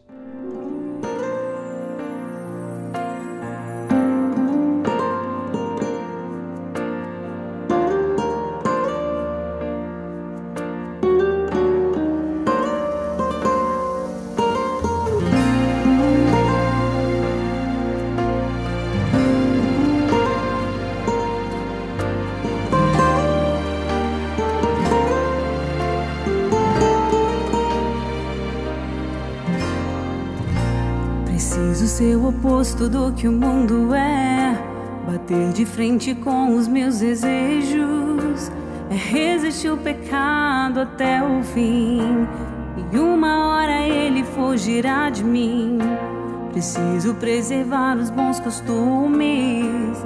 O 32.71 32.85
oposto 32.85 32.89
do 32.89 33.11
que 33.13 33.27
o 33.27 33.31
mundo 33.31 33.93
é. 33.93 34.57
Bater 35.05 35.51
de 35.51 35.65
frente 35.65 36.15
com 36.15 36.55
os 36.55 36.67
meus 36.67 36.99
desejos. 36.99 38.51
É 38.89 38.95
resistir 38.95 39.69
o 39.71 39.77
pecado 39.77 40.81
até 40.81 41.21
o 41.23 41.43
fim. 41.43 42.27
E 42.91 42.97
uma 42.97 43.47
hora 43.47 43.81
ele 43.81 44.23
fugirá 44.23 45.09
de 45.09 45.23
mim. 45.23 45.79
Preciso 46.51 47.13
preservar 47.15 47.97
os 47.97 48.09
bons 48.09 48.39
costumes. 48.39 49.97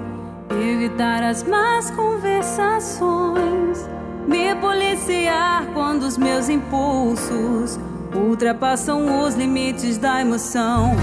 Evitar 0.49 1.23
as 1.23 1.43
más 1.43 1.91
conversações. 1.91 3.87
Me 4.27 4.55
policiar 4.55 5.67
quando 5.73 6.03
os 6.03 6.17
meus 6.17 6.49
impulsos 6.49 7.79
ultrapassam 8.15 9.23
os 9.23 9.35
limites 9.35 9.97
da 9.97 10.21
emoção. 10.21 10.95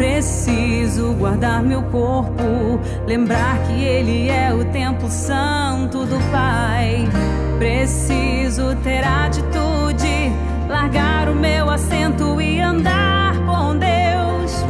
Preciso 0.00 1.12
guardar 1.12 1.62
meu 1.62 1.82
corpo, 1.82 2.80
lembrar 3.06 3.58
que 3.64 3.84
ele 3.84 4.30
é 4.30 4.50
o 4.50 4.64
templo 4.64 5.10
santo 5.10 6.06
do 6.06 6.18
Pai. 6.32 7.06
Preciso 7.58 8.74
ter 8.76 9.04
atitude, 9.04 10.32
largar 10.70 11.28
o 11.28 11.34
meu 11.34 11.68
assento 11.68 12.40
e 12.40 12.62
andar 12.62 13.34
com 13.44 13.76
Deus. 13.76 14.64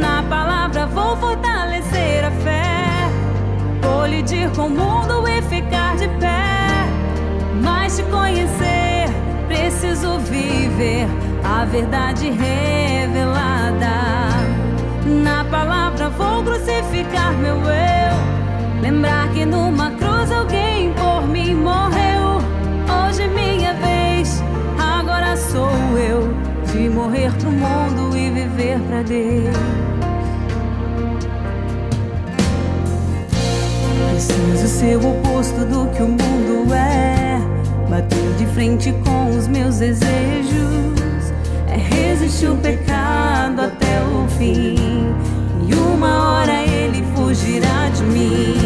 Na 0.00 0.22
palavra 0.22 0.86
vou 0.86 1.16
fortalecer 1.16 2.24
a 2.24 2.30
fé, 2.30 3.10
colidir 3.82 4.48
com 4.50 4.66
o 4.66 4.70
mundo 4.70 5.26
e 5.26 5.42
ficar 5.42 5.96
de 5.96 6.06
pé. 6.20 6.86
Mas 7.64 7.96
te 7.96 8.04
conhecer, 8.04 9.08
preciso 9.48 10.20
viver 10.20 11.08
a 11.50 11.64
verdade 11.64 12.30
revelada. 12.30 13.90
Na 15.04 15.44
palavra 15.44 16.08
vou 16.10 16.44
crucificar 16.44 17.32
meu 17.32 17.56
eu. 17.56 18.80
Lembrar 18.80 19.28
que 19.32 19.44
numa 19.44 19.90
cruz 19.90 20.30
alguém 20.30 20.92
por 20.92 21.26
mim 21.26 21.54
morreu. 21.56 22.38
Hoje 22.88 23.26
minha 23.28 23.74
vez, 23.74 24.42
agora 24.78 25.36
sou 25.36 25.70
eu. 25.98 26.32
De 26.72 26.88
morrer 26.88 27.32
pro 27.32 27.50
mundo 27.50 28.16
e 28.16 28.30
viver 28.30 28.78
pra 28.82 29.02
Deus. 29.02 29.56
Preciso 34.12 34.68
ser 34.68 34.96
o 34.96 35.10
oposto 35.10 35.64
do 35.64 35.88
que 35.88 36.02
o 36.02 36.08
mundo 36.08 36.72
é. 36.72 37.40
Bater 37.88 38.34
de 38.38 38.46
frente 38.46 38.92
com 39.04 39.30
os 39.36 39.48
meus 39.48 39.78
desejos. 39.78 40.99
É 41.70 41.76
resistir 41.76 42.50
o 42.50 42.56
pecado 42.56 43.62
até 43.62 44.02
o 44.02 44.26
fim. 44.36 44.74
E 45.68 45.74
uma 45.74 46.32
hora 46.32 46.64
ele 46.64 47.04
fugirá 47.14 47.88
de 47.94 48.02
mim. 48.02 48.56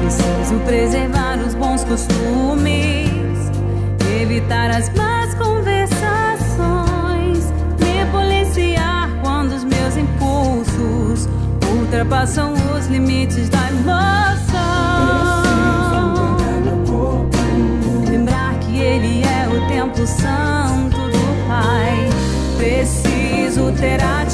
Preciso 0.00 0.60
preservar 0.66 1.38
os 1.38 1.54
bons 1.54 1.82
costumes. 1.84 3.08
Evitar 4.20 4.68
as 4.70 4.92
más 4.94 5.32
conversações. 5.34 7.50
Me 7.80 8.04
policiar 8.12 9.08
quando 9.22 9.52
os 9.52 9.64
meus 9.64 9.96
impulsos 9.96 11.26
ultrapassam 11.72 12.52
os 12.52 12.86
limites 12.88 13.48
da 13.48 13.65
Preciso 23.86 24.25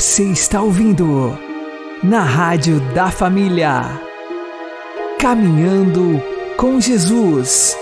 Você 0.00 0.24
está 0.24 0.62
ouvindo 0.62 1.38
na 2.02 2.22
Rádio 2.22 2.80
da 2.94 3.10
Família. 3.10 3.82
Caminhando 5.20 6.22
com 6.56 6.80
Jesus. 6.80 7.76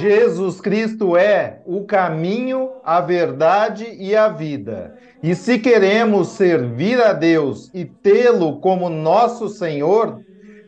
Jesus 0.00 0.58
Cristo 0.58 1.18
é 1.18 1.60
o 1.66 1.84
caminho, 1.84 2.70
a 2.82 2.98
verdade 2.98 3.94
e 3.98 4.16
a 4.16 4.30
vida. 4.30 4.96
E 5.22 5.34
se 5.34 5.58
queremos 5.58 6.28
servir 6.28 6.98
a 6.98 7.12
Deus 7.12 7.70
e 7.74 7.84
tê-lo 7.84 8.58
como 8.58 8.88
nosso 8.88 9.50
Senhor, 9.50 10.22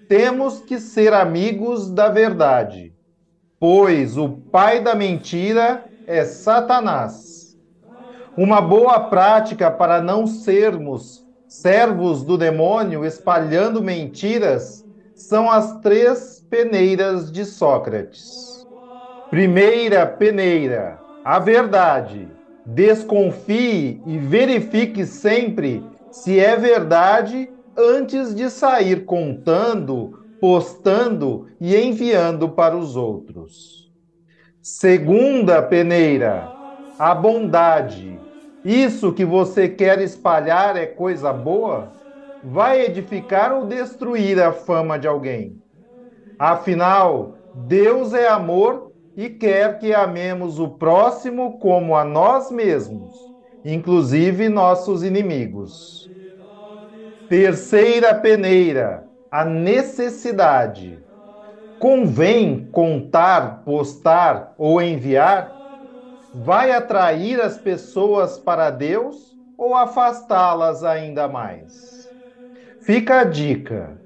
temos 0.06 0.60
que 0.60 0.78
ser 0.78 1.14
amigos 1.14 1.90
da 1.90 2.10
verdade. 2.10 2.92
Pois 3.58 4.18
o 4.18 4.28
pai 4.28 4.82
da 4.82 4.94
mentira 4.94 5.86
é 6.06 6.26
Satanás. 6.26 7.29
Uma 8.42 8.62
boa 8.62 8.98
prática 8.98 9.70
para 9.70 10.00
não 10.00 10.26
sermos 10.26 11.28
servos 11.46 12.22
do 12.24 12.38
demônio 12.38 13.04
espalhando 13.04 13.82
mentiras 13.82 14.82
são 15.14 15.50
as 15.50 15.78
três 15.80 16.42
peneiras 16.48 17.30
de 17.30 17.44
Sócrates. 17.44 18.66
Primeira 19.28 20.06
peneira, 20.06 20.98
a 21.22 21.38
verdade. 21.38 22.28
Desconfie 22.64 24.00
e 24.06 24.16
verifique 24.16 25.04
sempre 25.04 25.84
se 26.10 26.40
é 26.40 26.56
verdade 26.56 27.52
antes 27.76 28.34
de 28.34 28.48
sair 28.48 29.04
contando, 29.04 30.18
postando 30.40 31.46
e 31.60 31.76
enviando 31.76 32.48
para 32.48 32.74
os 32.74 32.96
outros. 32.96 33.92
Segunda 34.62 35.60
peneira, 35.60 36.50
a 36.98 37.14
bondade. 37.14 38.29
Isso 38.64 39.12
que 39.14 39.24
você 39.24 39.68
quer 39.68 40.00
espalhar 40.00 40.76
é 40.76 40.86
coisa 40.86 41.32
boa? 41.32 41.96
Vai 42.42 42.82
edificar 42.82 43.52
ou 43.52 43.66
destruir 43.66 44.40
a 44.40 44.52
fama 44.52 44.98
de 44.98 45.06
alguém? 45.08 45.62
Afinal, 46.38 47.38
Deus 47.52 48.12
é 48.14 48.28
amor 48.28 48.92
e 49.16 49.30
quer 49.30 49.78
que 49.78 49.94
amemos 49.94 50.58
o 50.58 50.68
próximo 50.70 51.58
como 51.58 51.96
a 51.96 52.04
nós 52.04 52.50
mesmos, 52.50 53.32
inclusive 53.64 54.48
nossos 54.48 55.02
inimigos. 55.02 56.10
Terceira 57.28 58.14
peneira, 58.14 59.08
a 59.30 59.44
necessidade. 59.44 61.04
Convém 61.78 62.68
contar, 62.70 63.64
postar 63.64 64.54
ou 64.58 64.80
enviar? 64.82 65.59
Vai 66.32 66.70
atrair 66.70 67.40
as 67.40 67.58
pessoas 67.58 68.38
para 68.38 68.70
Deus 68.70 69.36
ou 69.58 69.74
afastá-las 69.74 70.84
ainda 70.84 71.26
mais? 71.26 72.08
Fica 72.80 73.20
a 73.20 73.24
dica. 73.24 73.98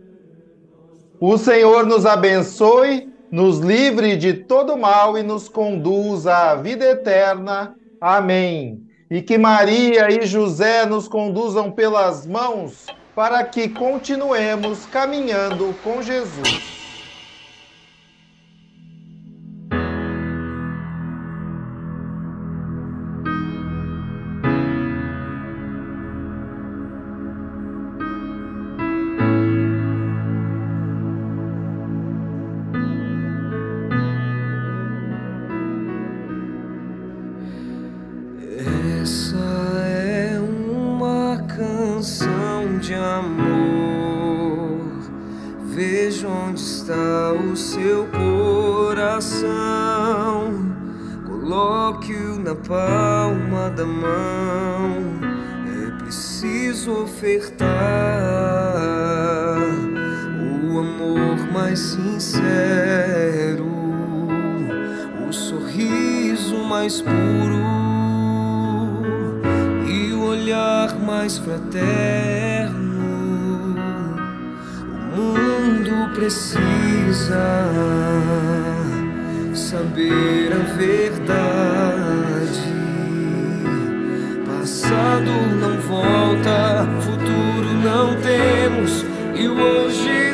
O 1.20 1.36
Senhor 1.36 1.86
nos 1.86 2.06
abençoe, 2.06 3.12
nos 3.30 3.58
livre 3.58 4.16
de 4.16 4.32
todo 4.32 4.76
mal 4.76 5.16
e 5.18 5.22
nos 5.22 5.48
conduza 5.48 6.34
à 6.34 6.54
vida 6.54 6.84
eterna. 6.84 7.74
Amém. 8.00 8.82
E 9.10 9.22
que 9.22 9.38
Maria 9.38 10.10
e 10.10 10.26
José 10.26 10.86
nos 10.86 11.06
conduzam 11.06 11.70
pelas 11.70 12.26
mãos 12.26 12.86
para 13.14 13.44
que 13.44 13.68
continuemos 13.68 14.86
caminhando 14.86 15.74
com 15.84 16.02
Jesus. 16.02 16.83
Essa 39.04 39.36
é 39.36 40.40
uma 40.40 41.36
canção 41.46 42.78
de 42.78 42.94
amor. 42.94 44.80
Veja 45.66 46.26
onde 46.26 46.58
está 46.58 47.34
o 47.34 47.54
seu 47.54 48.06
coração. 48.06 49.44
Coloque-o 51.26 52.38
na 52.38 52.54
palma 52.54 53.68
da 53.76 53.84
mão. 53.84 55.20
É 55.66 55.90
preciso 56.02 57.02
ofertar 57.02 57.68
o 60.72 60.78
amor 60.78 61.36
mais 61.52 61.78
sincero, 61.78 63.66
o 65.28 65.30
sorriso 65.30 66.56
mais 66.64 67.02
puro 67.02 67.93
mais 71.24 71.38
fraterno. 71.38 73.02
O 75.16 75.16
mundo 75.16 76.14
precisa 76.14 77.46
saber 79.54 80.52
a 80.52 80.76
verdade. 80.76 81.14
Passado 84.44 85.30
não 85.60 85.80
volta, 85.80 86.86
futuro 87.00 87.72
não 87.82 88.20
temos 88.20 89.06
e 89.34 89.48
hoje 89.48 90.33